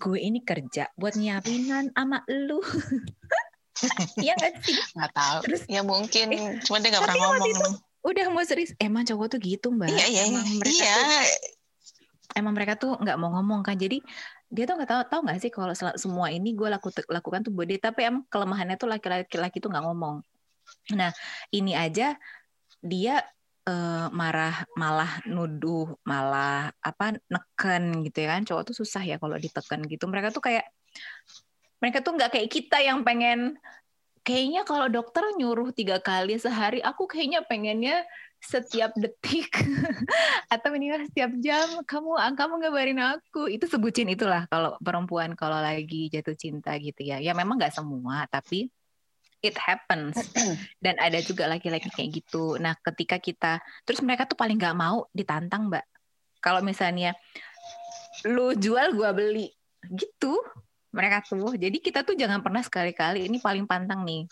gue 0.00 0.18
ini 0.20 0.40
kerja 0.40 0.88
buat 0.96 1.18
nyiapinan 1.18 1.92
ama 1.92 2.24
lu 2.28 2.62
Iya 4.20 4.36
gak 4.36 4.60
sih? 4.64 4.76
Gak 4.92 5.12
tahu. 5.16 5.38
Terus 5.48 5.62
ya 5.64 5.80
mungkin, 5.80 6.26
eh, 6.36 6.60
cuma 6.64 6.84
dia 6.84 6.92
gak 6.92 7.04
pernah 7.08 7.32
ngomong. 7.32 7.48
Itu 7.48 7.68
udah 8.00 8.26
mau 8.32 8.44
serius. 8.44 8.72
Emang 8.76 9.04
cowok 9.08 9.36
tuh 9.36 9.40
gitu 9.40 9.72
mbak. 9.72 9.88
Iya 9.88 10.06
iya 10.08 10.22
emang 10.28 10.44
mereka 10.44 10.72
iya. 10.72 10.96
Tuh, 10.96 11.28
emang 12.36 12.52
mereka 12.56 12.74
tuh 12.76 12.92
nggak 12.96 13.16
mau 13.20 13.30
ngomong 13.40 13.60
kan. 13.64 13.76
Jadi 13.76 14.00
dia 14.50 14.64
tuh 14.66 14.74
nggak 14.80 14.90
tahu 14.90 15.00
tahu 15.08 15.20
nggak 15.28 15.38
sih 15.40 15.50
kalau 15.52 15.74
semua 15.76 16.28
ini 16.32 16.52
gue 16.56 16.68
laku, 16.68 16.92
lakukan 17.08 17.40
tuh 17.44 17.52
dia. 17.64 17.78
Tapi 17.80 18.00
emang 18.08 18.22
kelemahannya 18.28 18.76
tuh 18.76 18.88
laki-laki 18.88 19.36
laki 19.36 19.58
tuh 19.60 19.68
nggak 19.72 19.84
ngomong. 19.84 20.24
Nah 20.96 21.10
ini 21.54 21.72
aja. 21.76 22.16
Dia 22.80 23.20
uh, 23.68 24.08
marah 24.10 24.64
malah 24.72 25.20
nuduh 25.28 26.00
malah 26.08 26.72
apa 26.80 27.20
neken 27.28 28.04
gitu 28.08 28.24
ya 28.24 28.38
kan. 28.38 28.42
Cowok 28.48 28.72
tuh 28.72 28.76
susah 28.84 29.02
ya 29.04 29.16
kalau 29.20 29.36
ditekan 29.36 29.84
gitu. 29.86 30.04
Mereka 30.08 30.32
tuh 30.34 30.42
kayak 30.44 30.66
mereka 31.80 32.04
tuh 32.04 32.12
nggak 32.16 32.30
kayak 32.36 32.48
kita 32.52 32.78
yang 32.84 33.00
pengen 33.04 33.56
kayaknya 34.20 34.68
kalau 34.68 34.86
dokter 34.92 35.24
nyuruh 35.40 35.72
tiga 35.72 35.96
kali 35.96 36.36
sehari 36.36 36.84
aku 36.84 37.08
kayaknya 37.08 37.40
pengennya 37.48 38.04
setiap 38.40 38.96
detik 38.96 39.52
atau 40.54 40.68
minimal 40.72 41.04
setiap 41.12 41.28
jam 41.44 41.84
kamu 41.84 42.16
kamu 42.36 42.54
ngabarin 42.64 43.00
aku. 43.00 43.52
Itu 43.52 43.68
sebutin 43.68 44.08
itulah 44.08 44.48
kalau 44.48 44.80
perempuan 44.80 45.36
kalau 45.36 45.60
lagi 45.60 46.08
jatuh 46.08 46.36
cinta 46.36 46.72
gitu 46.80 47.04
ya. 47.04 47.20
Ya 47.20 47.36
memang 47.36 47.60
nggak 47.60 47.76
semua 47.76 48.24
tapi 48.32 48.72
it 49.40 49.56
happens 49.56 50.16
dan 50.84 50.96
ada 51.00 51.20
juga 51.24 51.48
laki-laki 51.48 51.88
kayak 51.92 52.22
gitu 52.24 52.60
nah 52.60 52.76
ketika 52.80 53.16
kita 53.20 53.52
terus 53.84 54.00
mereka 54.04 54.28
tuh 54.28 54.36
paling 54.36 54.60
nggak 54.60 54.76
mau 54.76 55.08
ditantang 55.12 55.68
mbak 55.72 55.84
kalau 56.40 56.64
misalnya 56.64 57.16
lu 58.28 58.52
jual 58.56 58.92
gua 58.96 59.12
beli 59.16 59.48
gitu 59.88 60.36
mereka 60.90 61.22
tuh. 61.22 61.54
Jadi 61.54 61.78
kita 61.78 62.02
tuh 62.02 62.18
jangan 62.18 62.42
pernah 62.42 62.62
sekali-kali 62.62 63.26
ini 63.26 63.38
paling 63.38 63.64
pantang 63.66 64.02
nih. 64.02 64.26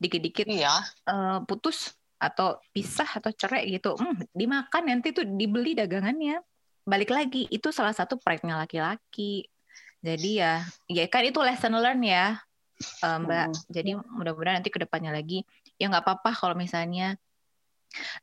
Dikit-dikit 0.00 0.46
iya. 0.48 0.72
uh, 1.10 1.44
putus 1.44 1.92
atau 2.16 2.56
pisah 2.72 3.08
atau 3.20 3.30
cerai 3.34 3.68
gitu. 3.68 3.98
Hmm, 3.98 4.16
dimakan 4.32 4.82
nanti 4.86 5.12
tuh 5.12 5.26
dibeli 5.26 5.76
dagangannya. 5.76 6.40
Balik 6.86 7.12
lagi 7.12 7.44
itu 7.52 7.68
salah 7.74 7.92
satu 7.92 8.16
proyeknya 8.16 8.56
laki-laki. 8.56 9.44
Jadi 10.00 10.40
ya, 10.40 10.64
ya 10.88 11.04
kan 11.12 11.28
itu 11.28 11.36
lesson 11.44 11.76
learn 11.76 12.00
ya, 12.00 12.40
uh, 13.04 13.18
Mbak. 13.20 13.46
Hmm. 13.52 13.60
Jadi 13.68 13.90
mudah-mudahan 13.96 14.60
nanti 14.60 14.72
ke 14.72 14.80
depannya 14.80 15.12
lagi 15.12 15.44
ya 15.80 15.88
nggak 15.88 16.04
apa-apa 16.04 16.30
kalau 16.36 16.54
misalnya 16.56 17.16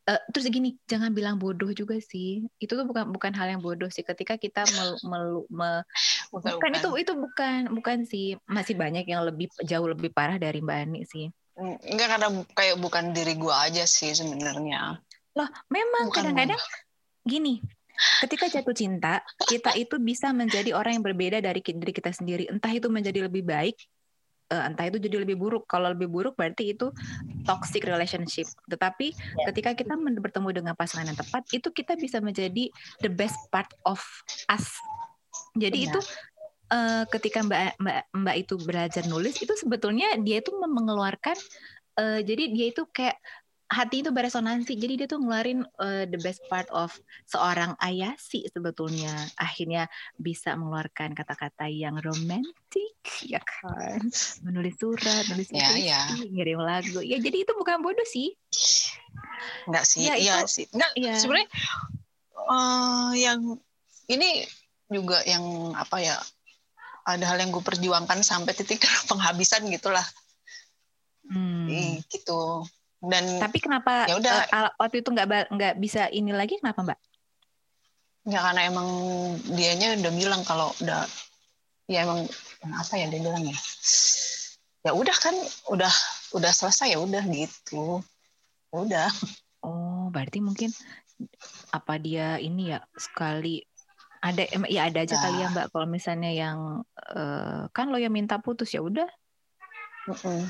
Uh, 0.08 0.16
terus 0.32 0.48
gini, 0.48 0.80
jangan 0.88 1.12
bilang 1.12 1.36
bodoh 1.36 1.68
juga 1.76 2.00
sih. 2.00 2.48
Itu 2.56 2.72
tuh 2.72 2.88
bukan 2.88 3.12
bukan 3.12 3.36
hal 3.36 3.52
yang 3.52 3.60
bodoh 3.60 3.92
sih. 3.92 4.00
Ketika 4.00 4.40
kita 4.40 4.64
mel, 4.72 4.96
mel, 5.04 5.26
me, 5.52 5.84
bukan, 6.32 6.56
bukan 6.56 6.72
itu 6.72 6.90
itu 6.96 7.12
bukan 7.12 7.60
bukan 7.76 7.98
sih. 8.08 8.40
Masih 8.48 8.72
banyak 8.80 9.04
yang 9.04 9.28
lebih 9.28 9.52
jauh 9.60 9.84
lebih 9.84 10.08
parah 10.08 10.40
dari 10.40 10.64
Mbak 10.64 10.78
Ani 10.88 11.04
sih. 11.04 11.28
Enggak 11.84 12.16
karena 12.16 12.28
kayak 12.56 12.76
bukan 12.80 13.12
diri 13.12 13.36
gua 13.36 13.68
aja 13.68 13.84
sih 13.84 14.16
sebenarnya. 14.16 15.04
Loh, 15.36 15.48
memang 15.68 16.16
kadang-kadang 16.16 16.60
gini. 17.28 17.60
Ketika 18.24 18.46
jatuh 18.46 18.72
cinta, 18.72 19.20
kita 19.42 19.74
itu 19.74 19.98
bisa 19.98 20.30
menjadi 20.30 20.70
orang 20.70 20.96
yang 20.96 21.04
berbeda 21.04 21.42
dari 21.42 21.60
diri 21.60 21.92
kita 21.92 22.14
sendiri. 22.14 22.46
Entah 22.46 22.70
itu 22.70 22.86
menjadi 22.88 23.26
lebih 23.26 23.42
baik 23.42 23.76
uh, 24.52 24.62
entah 24.68 24.88
itu 24.88 24.98
jadi 25.00 25.22
lebih 25.22 25.36
buruk. 25.36 25.64
Kalau 25.68 25.92
lebih 25.92 26.08
buruk 26.08 26.34
berarti 26.34 26.76
itu 26.76 26.92
toxic 27.44 27.84
relationship. 27.84 28.48
Tetapi 28.68 29.12
yeah. 29.14 29.46
ketika 29.52 29.76
kita 29.76 29.94
bertemu 29.96 30.48
dengan 30.62 30.74
pasangan 30.74 31.08
yang 31.08 31.18
tepat, 31.18 31.44
itu 31.52 31.68
kita 31.72 31.96
bisa 31.96 32.18
menjadi 32.20 32.68
the 33.04 33.10
best 33.12 33.38
part 33.52 33.68
of 33.84 34.00
us. 34.48 34.76
Jadi 35.56 35.86
yeah. 35.86 35.88
itu 35.92 36.00
uh, 36.72 37.04
ketika 37.08 37.44
Mbak 37.44 37.80
Mbak 37.80 38.00
Mbak 38.12 38.36
itu 38.36 38.54
belajar 38.62 39.04
nulis 39.08 39.36
itu 39.40 39.52
sebetulnya 39.56 40.16
dia 40.20 40.40
itu 40.40 40.52
mengeluarkan 40.56 41.36
uh, 42.00 42.20
jadi 42.22 42.44
dia 42.52 42.66
itu 42.72 42.84
kayak 42.88 43.16
hati 43.68 44.00
itu 44.00 44.10
beresonansi. 44.10 44.72
Jadi 44.80 45.04
dia 45.04 45.08
tuh 45.08 45.20
ngeluarin 45.20 45.60
uh, 45.76 46.08
the 46.08 46.16
best 46.24 46.40
part 46.48 46.66
of 46.72 46.88
seorang 47.28 47.76
Ayasi 47.76 48.48
sebetulnya. 48.48 49.12
Akhirnya 49.36 49.86
bisa 50.16 50.56
mengeluarkan 50.56 51.12
kata-kata 51.12 51.68
yang 51.68 52.00
romantis, 52.00 53.12
ya 53.20 53.38
kan? 53.44 54.00
Menulis 54.40 54.74
surat, 54.80 55.28
nulis 55.28 55.52
ya, 55.52 55.68
ya. 55.76 56.02
ngirim 56.16 56.64
lagu. 56.64 57.04
Ya 57.04 57.20
jadi 57.20 57.44
itu 57.44 57.52
bukan 57.52 57.84
bodoh 57.84 58.08
sih. 58.08 58.32
Enggak 59.68 59.84
sih, 59.84 60.08
ya, 60.08 60.16
iya 60.16 60.34
itu, 60.42 60.64
sih. 60.64 60.66
Enggak, 60.72 60.92
ya. 60.96 61.14
sebenarnya 61.20 61.48
uh, 62.48 63.12
yang 63.12 63.60
ini 64.08 64.48
juga 64.88 65.20
yang 65.28 65.76
apa 65.76 66.00
ya? 66.00 66.16
Ada 67.08 67.24
hal 67.24 67.40
yang 67.40 67.52
gue 67.52 67.64
perjuangkan 67.64 68.20
sampai 68.20 68.52
titik 68.56 68.80
penghabisan 69.12 69.68
gitulah. 69.68 70.04
Hmm. 71.28 71.68
gitu 72.08 72.64
dan 72.98 73.24
tapi 73.38 73.58
kenapa 73.62 74.10
ya 74.10 74.18
udah 74.18 74.34
uh, 74.50 74.70
waktu 74.74 75.06
itu 75.06 75.14
nggak 75.14 75.54
nggak 75.54 75.74
bisa 75.78 76.10
ini 76.10 76.34
lagi 76.34 76.58
kenapa 76.58 76.82
mbak 76.82 76.98
ya 78.26 78.42
karena 78.42 78.60
emang 78.66 78.88
dianya 79.54 79.94
udah 80.02 80.12
bilang 80.12 80.42
kalau 80.42 80.74
udah 80.82 81.06
ya 81.86 82.04
emang 82.04 82.26
apa 82.74 82.94
ya 82.98 83.06
dia 83.06 83.22
bilang 83.22 83.46
ya 83.46 83.58
ya 84.82 84.92
udah 84.92 85.16
kan 85.16 85.34
udah 85.70 85.92
udah 86.34 86.52
selesai 86.52 86.92
ya 86.92 86.98
udah 86.98 87.22
gitu 87.30 88.02
udah 88.74 89.08
oh 89.62 90.10
berarti 90.10 90.42
mungkin 90.42 90.74
apa 91.72 91.98
dia 92.02 92.36
ini 92.42 92.74
ya 92.74 92.82
sekali 92.98 93.62
ada 94.18 94.42
ya 94.66 94.90
ada 94.90 95.06
aja 95.06 95.14
nah. 95.14 95.22
kali 95.22 95.36
ya 95.38 95.46
nah. 95.48 95.52
mbak 95.54 95.66
kalau 95.70 95.86
misalnya 95.86 96.30
yang 96.34 96.82
uh, 97.14 97.70
kan 97.70 97.86
lo 97.88 97.98
yang 98.02 98.12
minta 98.12 98.42
putus 98.42 98.74
ya 98.74 98.82
udah 98.82 99.06
mm 100.10 100.18
-mm. 100.18 100.40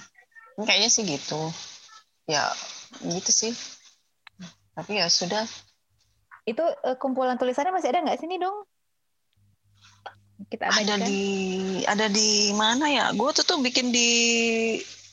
kayaknya 0.65 0.89
sih 0.89 1.05
gitu 1.05 1.53
ya 2.29 2.53
gitu 3.03 3.33
sih. 3.33 3.53
Tapi 4.77 5.01
ya 5.01 5.09
sudah. 5.09 5.49
Itu 6.45 6.63
uh, 6.63 6.97
kumpulan 7.01 7.41
tulisannya 7.41 7.73
masih 7.75 7.91
ada 7.91 8.05
nggak 8.05 8.21
sini 8.21 8.37
dong? 8.39 8.69
Kita 10.47 10.71
ada 10.71 10.95
di 11.03 11.25
ada 11.83 12.07
di 12.07 12.55
mana 12.55 12.87
ya? 12.87 13.11
Gue 13.17 13.35
tuh 13.35 13.43
tuh 13.43 13.59
bikin 13.59 13.91
di 13.91 14.11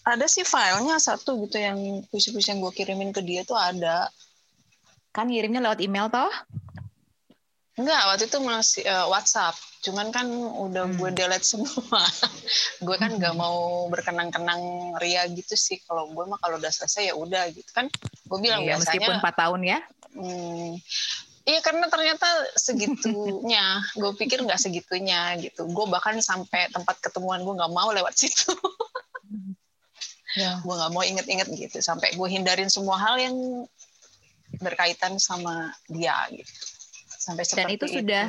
ada 0.05 0.29
sih 0.29 0.45
filenya 0.45 1.01
satu 1.01 1.41
gitu 1.47 1.57
yang 1.57 2.05
puisi-puisi 2.13 2.53
yang 2.53 2.61
gue 2.61 2.69
kirimin 2.75 3.09
ke 3.09 3.25
dia 3.25 3.41
tuh 3.41 3.57
ada. 3.57 4.11
Kan 5.09 5.33
ngirimnya 5.33 5.65
lewat 5.65 5.81
email 5.81 6.13
toh 6.13 6.29
Enggak, 7.75 8.01
waktu 8.07 8.23
itu 8.31 8.39
masih 8.39 8.83
uh, 8.87 9.07
WhatsApp. 9.11 9.55
Cuman 9.83 10.07
kan 10.07 10.31
udah 10.31 10.87
hmm. 10.87 10.95
gue 10.95 11.09
delete 11.11 11.43
semua. 11.43 12.07
gue 12.87 12.95
kan 12.95 13.11
nggak 13.19 13.35
mau 13.35 13.85
berkenang-kenang 13.91 14.95
ria 15.03 15.27
gitu 15.27 15.59
sih. 15.59 15.83
Kalau 15.83 16.07
gue 16.07 16.23
mah 16.23 16.39
kalau 16.39 16.55
udah 16.55 16.71
selesai 16.71 17.11
ya 17.11 17.13
udah 17.19 17.51
gitu 17.51 17.67
kan. 17.75 17.91
Gue 18.31 18.39
bilang 18.39 18.63
iya, 18.63 18.79
biasanya. 18.79 19.19
Meskipun 19.19 19.27
4 19.27 19.41
tahun 19.43 19.61
ya. 19.67 19.79
Hmm, 20.15 20.71
iya 21.43 21.59
karena 21.59 21.85
ternyata 21.91 22.27
segitunya. 22.55 23.83
gue 23.99 24.11
pikir 24.23 24.39
nggak 24.47 24.61
segitunya 24.63 25.35
gitu. 25.43 25.67
Gue 25.67 25.85
bahkan 25.91 26.15
sampai 26.23 26.71
tempat 26.71 26.95
ketemuan 27.03 27.43
gue 27.43 27.53
nggak 27.59 27.73
mau 27.75 27.91
lewat 27.91 28.15
situ. 28.15 28.55
ya. 30.39 30.63
Gue 30.63 30.73
nggak 30.79 30.91
mau 30.95 31.03
inget-inget 31.03 31.51
gitu. 31.51 31.83
Sampai 31.83 32.15
gue 32.15 32.27
hindarin 32.31 32.71
semua 32.71 32.95
hal 33.03 33.19
yang 33.19 33.35
berkaitan 34.63 35.19
sama 35.19 35.75
dia 35.91 36.15
gitu 36.31 36.74
sampai 37.25 37.41
seperti 37.41 37.65
Dan 37.65 37.73
itu, 37.73 37.85
itu 37.89 37.95
sudah 38.01 38.23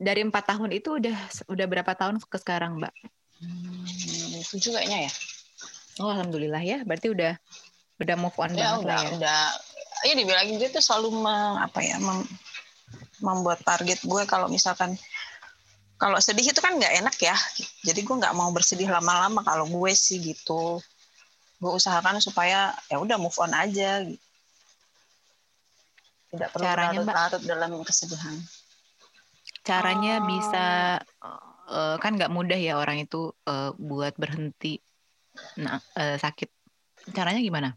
dari 0.00 0.20
empat 0.24 0.44
tahun 0.56 0.70
itu 0.72 0.96
udah 0.96 1.16
udah 1.52 1.66
berapa 1.68 1.92
tahun 1.92 2.16
ke 2.24 2.38
sekarang, 2.40 2.80
Mbak? 2.80 2.94
Hmm, 3.44 4.40
tujuh 4.48 4.72
kayaknya 4.72 5.06
ya. 5.06 5.12
Oh, 6.00 6.08
alhamdulillah 6.08 6.62
ya. 6.64 6.80
Berarti 6.82 7.12
udah 7.12 7.36
udah 8.00 8.16
move 8.16 8.36
on 8.40 8.56
ya, 8.56 8.72
banget 8.72 8.80
udah, 8.80 8.88
lah 8.88 9.00
ya. 9.04 9.10
Udah. 9.20 9.42
Ya 10.02 10.12
dibilangin 10.18 10.56
dia 10.58 10.72
tuh 10.72 10.82
selalu 10.82 11.22
mem, 11.22 11.54
apa 11.60 11.78
ya 11.84 12.00
mem, 12.00 12.26
membuat 13.22 13.62
target 13.62 14.02
gue 14.02 14.22
kalau 14.26 14.50
misalkan 14.50 14.96
kalau 16.00 16.18
sedih 16.18 16.50
itu 16.50 16.58
kan 16.58 16.74
nggak 16.74 17.04
enak 17.04 17.16
ya. 17.20 17.36
Jadi 17.86 18.00
gue 18.02 18.16
nggak 18.16 18.34
mau 18.34 18.50
bersedih 18.50 18.88
lama-lama 18.90 19.44
kalau 19.44 19.68
gue 19.68 19.92
sih 19.94 20.18
gitu. 20.18 20.82
Gue 21.62 21.70
usahakan 21.78 22.18
supaya 22.18 22.74
ya 22.90 22.98
udah 22.98 23.20
move 23.20 23.36
on 23.38 23.54
aja 23.54 24.02
gitu 24.02 24.31
tidak 26.32 26.48
perlu 26.56 26.64
caranya 26.64 27.00
larut 27.04 27.42
dalam 27.44 27.70
kesedihan 27.84 28.36
caranya 29.62 30.14
oh. 30.18 30.26
bisa 30.26 30.66
uh, 31.70 31.96
kan 32.02 32.18
nggak 32.18 32.32
mudah 32.32 32.58
ya 32.58 32.80
orang 32.80 33.04
itu 33.04 33.30
uh, 33.46 33.70
buat 33.78 34.16
berhenti 34.18 34.82
nah 35.56 35.80
uh, 35.96 36.16
sakit 36.20 36.50
caranya 37.10 37.42
gimana? 37.42 37.74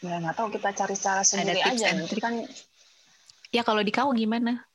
Ya 0.00 0.16
nggak 0.22 0.36
tahu 0.38 0.48
kita 0.54 0.72
cari 0.72 0.96
cara 0.96 1.22
sendiri 1.26 1.60
aja. 1.60 1.92
and 1.92 2.04
Itu 2.04 2.16
trick? 2.16 2.24
kan 2.24 2.34
Ya 3.54 3.62
kalau 3.62 3.80
di 3.80 3.94
kau 3.94 4.10
gimana? 4.12 4.66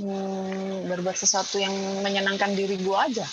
hmm, 0.00 0.88
berbuat 0.88 1.16
sesuatu 1.16 1.60
yang 1.60 1.72
menyenangkan 2.00 2.56
diri 2.56 2.80
gua 2.80 3.08
aja. 3.08 3.26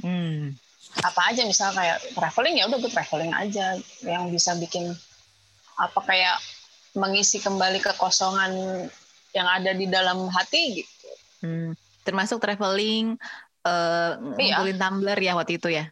Hmm. 0.00 0.56
Apa 1.04 1.34
aja 1.34 1.44
misal 1.44 1.74
kayak 1.76 2.16
traveling 2.16 2.56
ya 2.56 2.64
udah 2.70 2.78
gue 2.80 2.88
traveling 2.88 3.32
aja 3.36 3.76
yang 4.06 4.32
bisa 4.32 4.56
bikin 4.56 4.88
apa 5.76 6.00
kayak 6.08 6.40
mengisi 6.98 7.38
kembali 7.38 7.78
kekosongan 7.78 8.52
yang 9.32 9.48
ada 9.48 9.70
di 9.72 9.86
dalam 9.86 10.26
hati 10.28 10.82
gitu. 10.82 11.08
Hmm. 11.40 11.70
Termasuk 12.02 12.42
traveling 12.42 13.14
eh 13.62 14.12
Iya. 14.38 14.58
ngumpulin 14.64 14.78
tumbler 14.78 15.18
ya 15.18 15.32
waktu 15.38 15.62
itu 15.62 15.68
ya? 15.70 15.86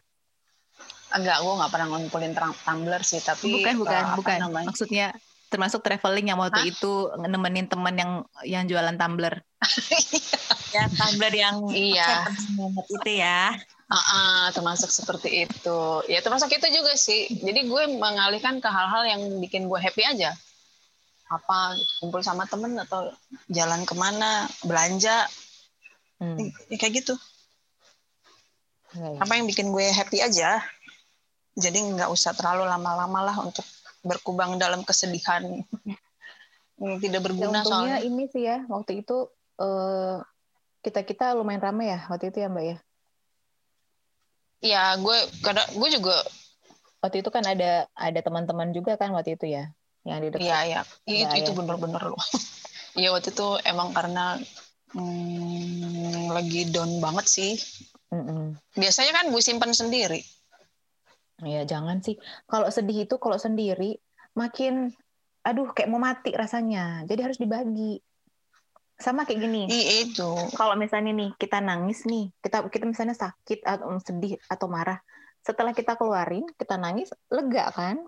Enggak, 1.07 1.39
gue 1.39 1.53
nggak 1.55 1.71
pernah 1.71 1.87
ngumpulin 1.87 2.33
tumbler 2.35 3.01
sih, 3.01 3.23
tapi 3.23 3.47
bukan, 3.47 3.79
bukan, 3.79 4.03
eh, 4.03 4.15
bukan. 4.19 4.39
namanya? 4.43 4.67
Maksudnya 4.67 5.07
termasuk 5.47 5.79
traveling 5.79 6.27
yang 6.27 6.39
waktu 6.39 6.59
Hah? 6.59 6.67
itu 6.67 6.91
nemenin 7.23 7.71
teman 7.71 7.95
yang 7.95 8.11
yang 8.43 8.63
jualan 8.67 8.95
tumbler. 8.99 9.39
Ya, 10.75 10.83
tumbler 10.91 11.31
yang 11.31 11.63
Iya. 11.71 12.27
banget 12.27 12.85
itu 12.91 13.11
ya. 13.23 13.55
Ah, 13.87 13.95
ah, 13.95 14.43
termasuk 14.51 14.91
seperti 14.91 15.47
itu. 15.47 15.79
Ya 16.11 16.19
termasuk 16.19 16.51
itu 16.51 16.67
juga 16.75 16.91
sih. 16.99 17.31
Jadi 17.31 17.71
gue 17.71 17.83
mengalihkan 17.95 18.59
ke 18.59 18.67
hal-hal 18.67 19.07
yang 19.07 19.21
bikin 19.39 19.71
gue 19.71 19.79
happy 19.79 20.03
aja. 20.03 20.35
Apa 21.27 21.75
kumpul 21.99 22.23
sama 22.23 22.47
temen 22.47 22.79
atau 22.79 23.11
jalan 23.47 23.83
ke 23.83 23.93
mana, 23.93 24.47
belanja, 24.63 25.27
Hmm. 26.17 26.49
ya 26.65 26.75
kayak 26.75 27.05
gitu. 27.05 27.13
Iya. 28.91 29.21
Apa 29.21 29.37
yang 29.37 29.45
bikin 29.45 29.69
gue 29.69 29.85
happy 29.85 30.17
aja. 30.17 30.65
Jadi 31.53 31.77
nggak 31.93 32.09
usah 32.09 32.33
terlalu 32.33 32.65
lama-lama 32.65 33.21
lah 33.21 33.37
untuk 33.41 33.61
berkubang 34.01 34.57
dalam 34.57 34.81
kesedihan 34.81 35.45
tidak 37.03 37.21
Ya, 37.21 37.21
berguna 37.21 37.61
untungnya 37.61 37.97
soalnya. 37.97 37.99
ini 38.01 38.23
sih 38.29 38.45
ya 38.45 38.65
waktu 38.65 39.01
itu 39.01 39.29
eh, 39.57 40.17
kita 40.81 41.05
kita 41.05 41.33
lumayan 41.33 41.61
ramai 41.61 41.89
ya 41.91 42.05
waktu 42.09 42.29
itu 42.29 42.37
ya 42.41 42.49
mbak 42.49 42.65
ya. 42.65 42.77
Iya, 44.57 44.83
gue 44.97 45.17
kadang 45.45 45.67
gue 45.77 45.89
juga 45.91 46.17
Waktu 46.97 47.21
itu 47.21 47.29
kan 47.29 47.45
ada 47.45 47.85
ada 47.93 48.19
teman-teman 48.25 48.73
juga 48.73 48.97
kan 48.97 49.13
waktu 49.13 49.37
itu 49.37 49.45
ya 49.45 49.69
yang 50.07 50.23
di 50.23 50.29
dekat. 50.31 50.47
Iya, 50.47 50.57
iya. 50.63 50.81
Iya, 51.03 51.27
Itu, 51.27 51.35
itu 51.43 51.51
iya. 51.51 51.57
bener-bener 51.59 52.03
loh. 52.07 52.23
Iya, 52.97 53.13
waktu 53.13 53.29
itu 53.29 53.61
emang 53.61 53.93
karena 53.93 54.41
hmm, 54.97 56.33
lagi 56.33 56.65
down 56.73 56.97
banget 56.97 57.29
sih. 57.29 57.53
Mm-mm. 58.09 58.57
Biasanya 58.73 59.13
kan 59.13 59.29
gue 59.29 59.37
simpan 59.37 59.69
sendiri. 59.69 60.17
Ya 61.45 61.61
jangan 61.61 62.01
sih. 62.01 62.17
Kalau 62.49 62.73
sedih 62.73 63.05
itu 63.05 63.21
kalau 63.21 63.37
sendiri 63.37 64.01
makin 64.33 64.89
aduh 65.45 65.69
kayak 65.77 65.93
mau 65.93 66.01
mati 66.01 66.33
rasanya. 66.33 67.05
Jadi 67.05 67.21
harus 67.21 67.37
dibagi. 67.37 68.01
Sama 68.97 69.29
kayak 69.29 69.45
gini. 69.45 69.69
Iya 69.69 70.09
itu. 70.09 70.29
Kalau 70.57 70.73
misalnya 70.73 71.13
nih 71.13 71.29
kita 71.37 71.61
nangis 71.61 72.09
nih, 72.09 72.33
kita 72.41 72.65
kita 72.65 72.89
misalnya 72.89 73.13
sakit 73.13 73.61
atau 73.61 73.93
sedih 74.01 74.41
atau 74.49 74.65
marah, 74.65 74.97
setelah 75.45 75.77
kita 75.77 75.93
keluarin, 75.93 76.49
kita 76.57 76.81
nangis 76.81 77.13
lega 77.29 77.69
kan? 77.69 78.01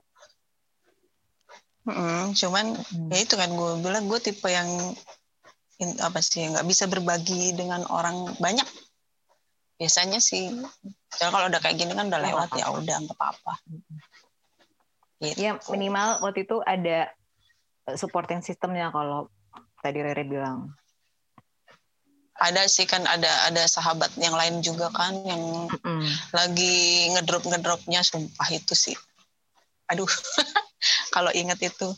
Mm-mm, 1.90 2.38
cuman 2.38 2.78
Hmm. 2.78 3.10
ya 3.10 3.26
itu 3.26 3.34
kan 3.34 3.50
gue 3.50 3.72
bilang 3.82 4.06
gue 4.06 4.20
tipe 4.22 4.46
yang 4.46 4.70
in- 5.82 5.98
apa 5.98 6.22
sih 6.22 6.46
nggak 6.46 6.68
bisa 6.70 6.86
berbagi 6.86 7.58
dengan 7.58 7.82
orang 7.90 8.38
banyak. 8.38 8.68
Biasanya 9.82 10.22
sih. 10.22 10.54
Soalnya 11.10 11.34
kalau 11.34 11.46
udah 11.50 11.62
kayak 11.64 11.82
gini 11.82 11.98
kan 11.98 12.12
udah 12.14 12.22
lewat 12.22 12.50
ya 12.54 12.70
udah 12.70 12.98
nggak 13.02 13.18
apa-apa. 13.18 13.54
Gitu. 15.18 15.40
Ya 15.42 15.58
minimal 15.74 16.22
waktu 16.22 16.46
itu 16.46 16.62
ada 16.62 17.10
eh, 17.90 17.96
supporting 17.98 18.46
systemnya 18.46 18.94
kalau 18.94 19.32
tadi 19.82 20.06
Rere 20.06 20.22
bilang. 20.28 20.78
Ada 22.40 22.72
sih 22.72 22.88
kan 22.88 23.04
ada 23.04 23.52
ada 23.52 23.68
sahabat 23.68 24.16
yang 24.16 24.32
lain 24.32 24.62
juga 24.64 24.88
kan 24.94 25.12
yang 25.26 25.68
Mm-mm. 25.68 26.08
lagi 26.32 27.10
ngedrop 27.12 27.44
ngedropnya 27.44 28.00
sumpah 28.06 28.48
itu 28.54 28.78
sih. 28.78 28.96
Aduh. 29.90 30.06
kalau 31.10 31.32
inget 31.32 31.60
itu 31.64 31.89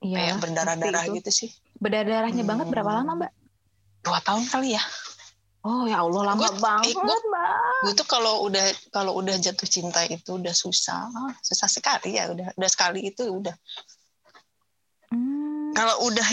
Iya. 0.00 0.16
kayak 0.16 0.36
berdarah-darah 0.40 1.04
gitu 1.12 1.30
sih. 1.30 1.50
Berdarah-darahnya 1.76 2.44
banget 2.44 2.66
berapa 2.68 2.88
Hmm. 2.88 2.98
lama, 3.04 3.12
Mbak? 3.20 3.32
Dua 4.02 4.18
tahun 4.20 4.44
kali 4.46 4.76
ya. 4.76 4.84
Oh 5.64 5.88
ya 5.88 6.04
Allah 6.04 6.22
lama 6.28 6.44
Gue- 6.44 6.60
banget, 6.60 6.92
eh, 6.92 6.94
gue- 6.94 7.24
Mbak. 7.24 7.56
Gue 7.80 7.92
tuh 7.96 8.04
kalau 8.06 8.44
udah 8.44 8.64
kalau 8.92 9.16
udah 9.16 9.32
jatuh 9.34 9.64
cinta 9.64 10.04
itu 10.04 10.36
udah 10.36 10.52
susah, 10.52 11.08
susah 11.40 11.68
sekali 11.68 12.20
ya 12.20 12.28
udah 12.28 12.52
udah 12.52 12.68
sekali 12.68 13.00
itu 13.08 13.24
udah. 13.24 13.56
Hmm. 15.08 15.72
Kalau 15.72 16.04
udah 16.04 16.26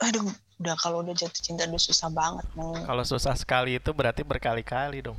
aduh 0.00 0.30
udah 0.62 0.74
kalau 0.78 1.02
udah 1.02 1.10
jatuh 1.12 1.42
cinta 1.42 1.66
udah 1.66 1.82
susah 1.82 2.06
banget. 2.06 2.46
Kalau 2.86 3.02
susah 3.02 3.34
sekali 3.34 3.82
itu 3.82 3.90
berarti 3.90 4.22
berkali-kali 4.22 5.02
dong. 5.02 5.18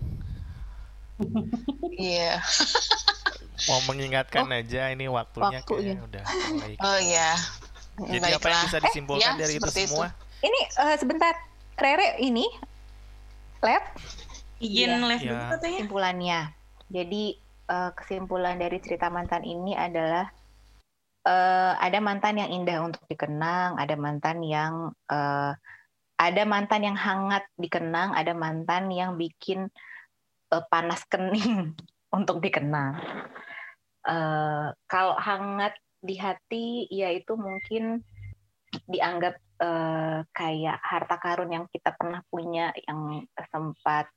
Iya. 1.91 2.39
Mau 3.67 3.79
mengingatkan 3.85 4.47
aja 4.49 4.89
ini 4.89 5.05
waktunya 5.05 5.61
waktunya. 5.61 5.97
udah 6.01 6.23
mulai. 6.49 6.73
Oh 6.81 6.97
iya. 6.97 7.31
Jadi 8.01 8.17
apa 8.17 8.25
yang 8.25 8.39
Baiklah. 8.41 8.61
bisa 8.65 8.77
disimpulkan 8.81 9.33
ya, 9.35 9.39
dari 9.39 9.53
itu 9.53 9.61
seperti 9.61 9.79
itu. 9.85 9.89
semua? 9.93 10.07
Ini 10.41 10.59
eh, 10.79 10.95
sebentar, 10.97 11.33
Rere 11.77 12.17
ini 12.17 12.45
lab 13.61 13.83
Izin 14.57 14.89
Iya. 14.89 14.97
dulu 14.97 15.05
katanya. 15.13 15.77
kesimpulannya. 15.77 16.39
Jadi 16.89 17.23
eh, 17.69 17.91
kesimpulan 17.93 18.55
dari 18.57 18.77
cerita 18.81 19.07
mantan 19.09 19.43
ini 19.45 19.77
adalah 19.77 20.25
eh, 21.21 21.73
ada 21.77 21.99
mantan 22.01 22.41
yang 22.41 22.49
indah 22.49 22.77
untuk 22.81 23.01
dikenang, 23.05 23.77
ada 23.77 23.93
mantan 23.93 24.41
yang 24.41 24.73
eh, 25.05 25.53
ada 26.17 26.43
mantan 26.45 26.81
yang 26.85 26.97
hangat 26.97 27.45
dikenang, 27.57 28.13
ada 28.13 28.33
mantan 28.33 28.89
yang 28.89 29.17
bikin 29.17 29.69
eh, 30.49 30.63
panas 30.69 31.05
kening 31.05 31.77
untuk 32.17 32.41
dikenang. 32.41 32.97
Eh, 34.01 34.67
kalau 34.89 35.13
hangat 35.17 35.77
di 36.01 36.17
hati, 36.17 36.89
ya 36.89 37.13
itu 37.13 37.37
mungkin 37.37 38.01
dianggap 38.89 39.35
eh, 39.61 40.19
kayak 40.33 40.79
harta 40.81 41.15
karun 41.21 41.53
yang 41.53 41.65
kita 41.69 41.93
pernah 41.93 42.25
punya 42.33 42.73
yang 42.89 43.25
sempat 43.53 44.09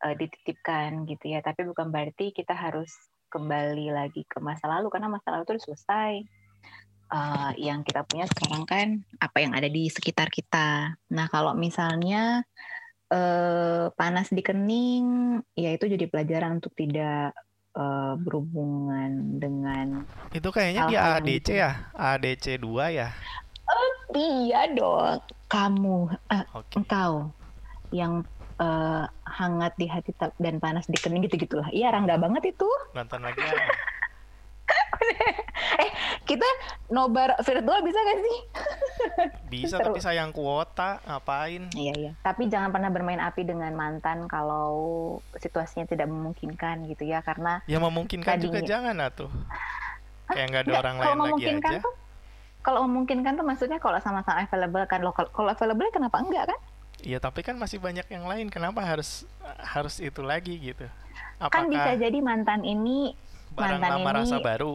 eh, 0.00 0.14
dititipkan 0.16 1.04
gitu 1.04 1.36
ya. 1.36 1.44
Tapi 1.44 1.68
bukan 1.68 1.92
berarti 1.92 2.32
kita 2.32 2.56
harus 2.56 2.88
kembali 3.28 3.92
lagi 3.92 4.24
ke 4.28 4.40
masa 4.40 4.68
lalu 4.68 4.88
karena 4.92 5.08
masa 5.12 5.36
lalu 5.36 5.44
itu 5.52 5.68
selesai. 5.68 6.24
Eh, 7.12 7.52
yang 7.60 7.84
kita 7.84 8.08
punya 8.08 8.24
sekarang 8.24 8.64
kan 8.64 8.88
apa 9.20 9.44
yang 9.44 9.52
ada 9.52 9.68
di 9.68 9.92
sekitar 9.92 10.32
kita. 10.32 10.96
Nah 11.12 11.26
kalau 11.28 11.52
misalnya 11.52 12.40
eh, 13.12 13.92
panas 13.92 14.32
di 14.32 14.40
kening, 14.40 15.36
ya 15.52 15.76
itu 15.76 15.84
jadi 15.84 16.08
pelajaran 16.08 16.56
untuk 16.56 16.72
tidak 16.72 17.36
eh, 17.76 18.14
berhubungan 18.20 19.40
dengan 19.40 20.04
Itu 20.32 20.48
kayaknya 20.52 20.88
di 20.88 20.96
ADC 20.96 21.26
gitu. 21.48 21.50
ya, 21.56 21.70
ADC 21.94 22.46
2 22.60 22.98
ya. 22.98 23.08
dia 24.12 24.68
dong 24.76 25.24
kamu 25.48 26.12
eh, 26.28 26.44
Oke. 26.52 26.76
engkau 26.76 27.32
yang 27.92 28.20
eh, 28.60 29.04
hangat 29.24 29.72
di 29.80 29.88
hati 29.88 30.12
dan 30.36 30.60
panas 30.60 30.84
di 30.84 31.00
kening 31.00 31.24
gitu 31.24 31.40
gitulah 31.40 31.68
iya 31.72 31.88
rangga 31.88 32.20
banget 32.20 32.52
itu 32.52 32.68
Nonton 32.92 33.24
lagi 33.24 33.40
ya. 33.40 33.52
kita 36.28 36.46
nobar 36.88 37.34
virtual 37.40 37.80
bisa 37.80 37.98
gak 37.98 38.18
sih 38.20 38.38
Bisa 39.52 39.76
Seru. 39.76 39.92
tapi 39.92 39.98
sayang 40.00 40.30
kuota, 40.30 41.00
ngapain? 41.04 41.68
iya 41.72 41.92
iya 41.92 42.12
tapi 42.20 42.46
jangan 42.46 42.70
pernah 42.70 42.88
bermain 42.88 43.18
api 43.18 43.42
dengan 43.42 43.72
mantan 43.72 44.24
kalau 44.24 44.72
situasinya 45.36 45.84
tidak 45.84 46.06
memungkinkan 46.06 46.86
gitu 46.86 47.04
ya 47.04 47.20
karena 47.20 47.60
Ya 47.64 47.76
memungkinkan 47.76 48.38
juga 48.38 48.58
Tadinya. 48.58 48.68
jangan 48.68 48.96
atuh. 49.02 49.30
Kayak 50.26 50.46
nggak 50.48 50.62
ada 50.62 50.74
orang 50.78 50.96
lain 50.96 51.06
lagi 51.06 51.18
memungkinkan 51.18 51.72
aja. 51.72 51.80
tuh 51.80 51.94
kalau 52.62 52.80
memungkinkan 52.86 53.32
tuh 53.34 53.44
maksudnya 53.44 53.76
kalau 53.76 53.98
sama-sama 53.98 54.40
available 54.40 54.86
kan 54.86 55.02
lo 55.02 55.10
kalau 55.12 55.50
available 55.50 55.88
kenapa 55.90 56.18
enggak 56.18 56.46
kan 56.48 56.60
Iya, 57.02 57.18
tapi 57.18 57.42
kan 57.42 57.58
masih 57.58 57.82
banyak 57.82 58.06
yang 58.06 58.30
lain. 58.30 58.46
Kenapa 58.46 58.78
harus 58.78 59.26
harus 59.58 59.98
itu 59.98 60.22
lagi 60.22 60.54
gitu? 60.54 60.86
kan 61.42 61.66
bisa 61.66 61.82
Apakah 61.82 61.98
jadi 61.98 62.18
mantan 62.22 62.62
ini 62.62 63.18
barang 63.56 63.80
mantan 63.80 63.90
lama 63.90 64.10
ini- 64.10 64.18
rasa 64.24 64.36
baru? 64.40 64.72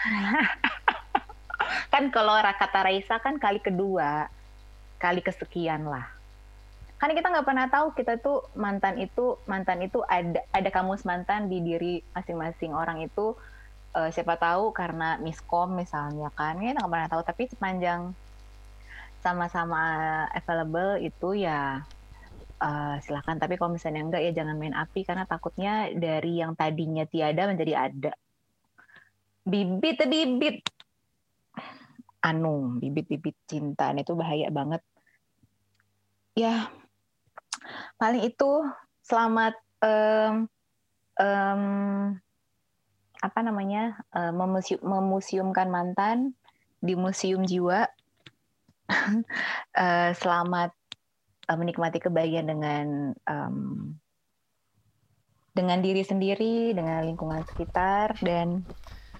kan 1.92 2.04
kalau 2.14 2.34
kata 2.38 2.78
Raisa 2.86 3.16
kan 3.22 3.38
kali 3.38 3.60
kedua. 3.62 4.26
Kali 5.00 5.24
kesekian 5.24 5.88
lah. 5.88 6.04
Kan 7.00 7.16
kita 7.16 7.32
nggak 7.32 7.46
pernah 7.48 7.66
tahu 7.72 7.96
kita 7.96 8.20
tuh 8.20 8.44
mantan 8.52 9.00
itu 9.00 9.40
mantan 9.48 9.80
itu 9.80 10.04
ada 10.04 10.44
ada 10.52 10.68
kamus 10.68 11.08
mantan 11.08 11.48
di 11.48 11.64
diri 11.64 12.04
masing-masing 12.12 12.76
orang 12.76 13.00
itu. 13.00 13.32
Eh, 13.96 14.12
siapa 14.14 14.36
tahu 14.36 14.70
karena 14.70 15.16
miskom 15.18 15.74
misalnya 15.74 16.28
kan 16.36 16.60
kita 16.60 16.76
nggak 16.76 16.92
pernah 16.92 17.08
tahu. 17.08 17.22
Tapi 17.24 17.42
sepanjang 17.48 18.12
sama-sama 19.20 19.82
available 20.32 21.00
itu 21.00 21.44
ya 21.44 21.84
eh, 22.60 22.96
silakan. 23.02 23.36
Tapi 23.40 23.56
kalau 23.56 23.74
misalnya 23.74 24.04
enggak 24.04 24.22
ya 24.24 24.32
jangan 24.36 24.56
main 24.56 24.76
api 24.76 25.04
karena 25.04 25.24
takutnya 25.24 25.88
dari 25.96 26.40
yang 26.40 26.52
tadinya 26.54 27.04
tiada 27.08 27.48
menjadi 27.48 27.74
ada. 27.90 28.12
Bibit 29.44 30.04
bibit. 30.06 30.56
Anu 32.20 32.76
bibit-bibit 32.76 33.36
cinta. 33.48 33.96
Itu 33.96 34.12
bahaya 34.12 34.52
banget. 34.52 34.84
Ya 36.36 36.68
paling 37.96 38.24
itu 38.24 38.64
selamat 39.04 39.56
um, 39.84 40.48
um, 41.20 41.62
apa 43.20 43.38
namanya 43.44 44.00
uh, 44.16 44.32
memuseum, 44.32 44.80
memuseumkan 44.80 45.68
mantan 45.68 46.32
di 46.80 46.96
museum 46.96 47.44
jiwa. 47.44 47.88
Uh, 48.90 50.10
selamat 50.20 50.74
uh, 51.50 51.58
menikmati 51.58 51.98
kebahagiaan 51.98 52.46
dengan 52.46 52.86
um, 53.26 53.58
dengan 55.50 55.82
diri 55.82 56.06
sendiri 56.06 56.70
dengan 56.70 57.02
lingkungan 57.02 57.42
sekitar 57.50 58.14
dan 58.22 58.62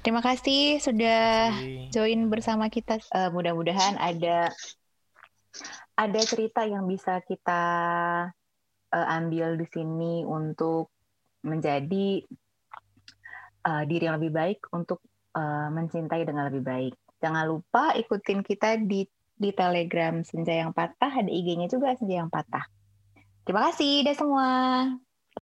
Terima 0.01 0.24
kasih 0.24 0.81
sudah 0.81 1.53
join 1.93 2.33
bersama 2.33 2.72
kita. 2.72 2.97
Uh, 3.12 3.28
mudah-mudahan 3.37 4.01
ada 4.01 4.49
ada 5.93 6.20
cerita 6.24 6.64
yang 6.64 6.89
bisa 6.89 7.20
kita 7.28 7.62
uh, 8.97 9.07
ambil 9.20 9.61
di 9.61 9.68
sini 9.68 10.24
untuk 10.24 10.89
menjadi 11.45 12.24
uh, 13.68 13.85
diri 13.85 14.09
yang 14.09 14.16
lebih 14.16 14.33
baik 14.33 14.64
untuk 14.72 15.05
uh, 15.37 15.68
mencintai 15.68 16.24
dengan 16.24 16.49
lebih 16.49 16.64
baik. 16.64 16.95
Jangan 17.20 17.45
lupa 17.45 17.93
ikutin 17.93 18.41
kita 18.41 18.81
di 18.81 19.05
di 19.41 19.57
Telegram 19.57 20.20
Senja 20.20 20.53
yang 20.53 20.76
Patah, 20.76 21.24
ada 21.24 21.32
IG-nya 21.32 21.72
juga 21.72 21.97
Senja 21.97 22.20
yang 22.20 22.28
Patah. 22.28 22.68
Terima 23.49 23.72
kasih, 23.72 24.05
deh 24.05 24.12
semua. 24.12 24.49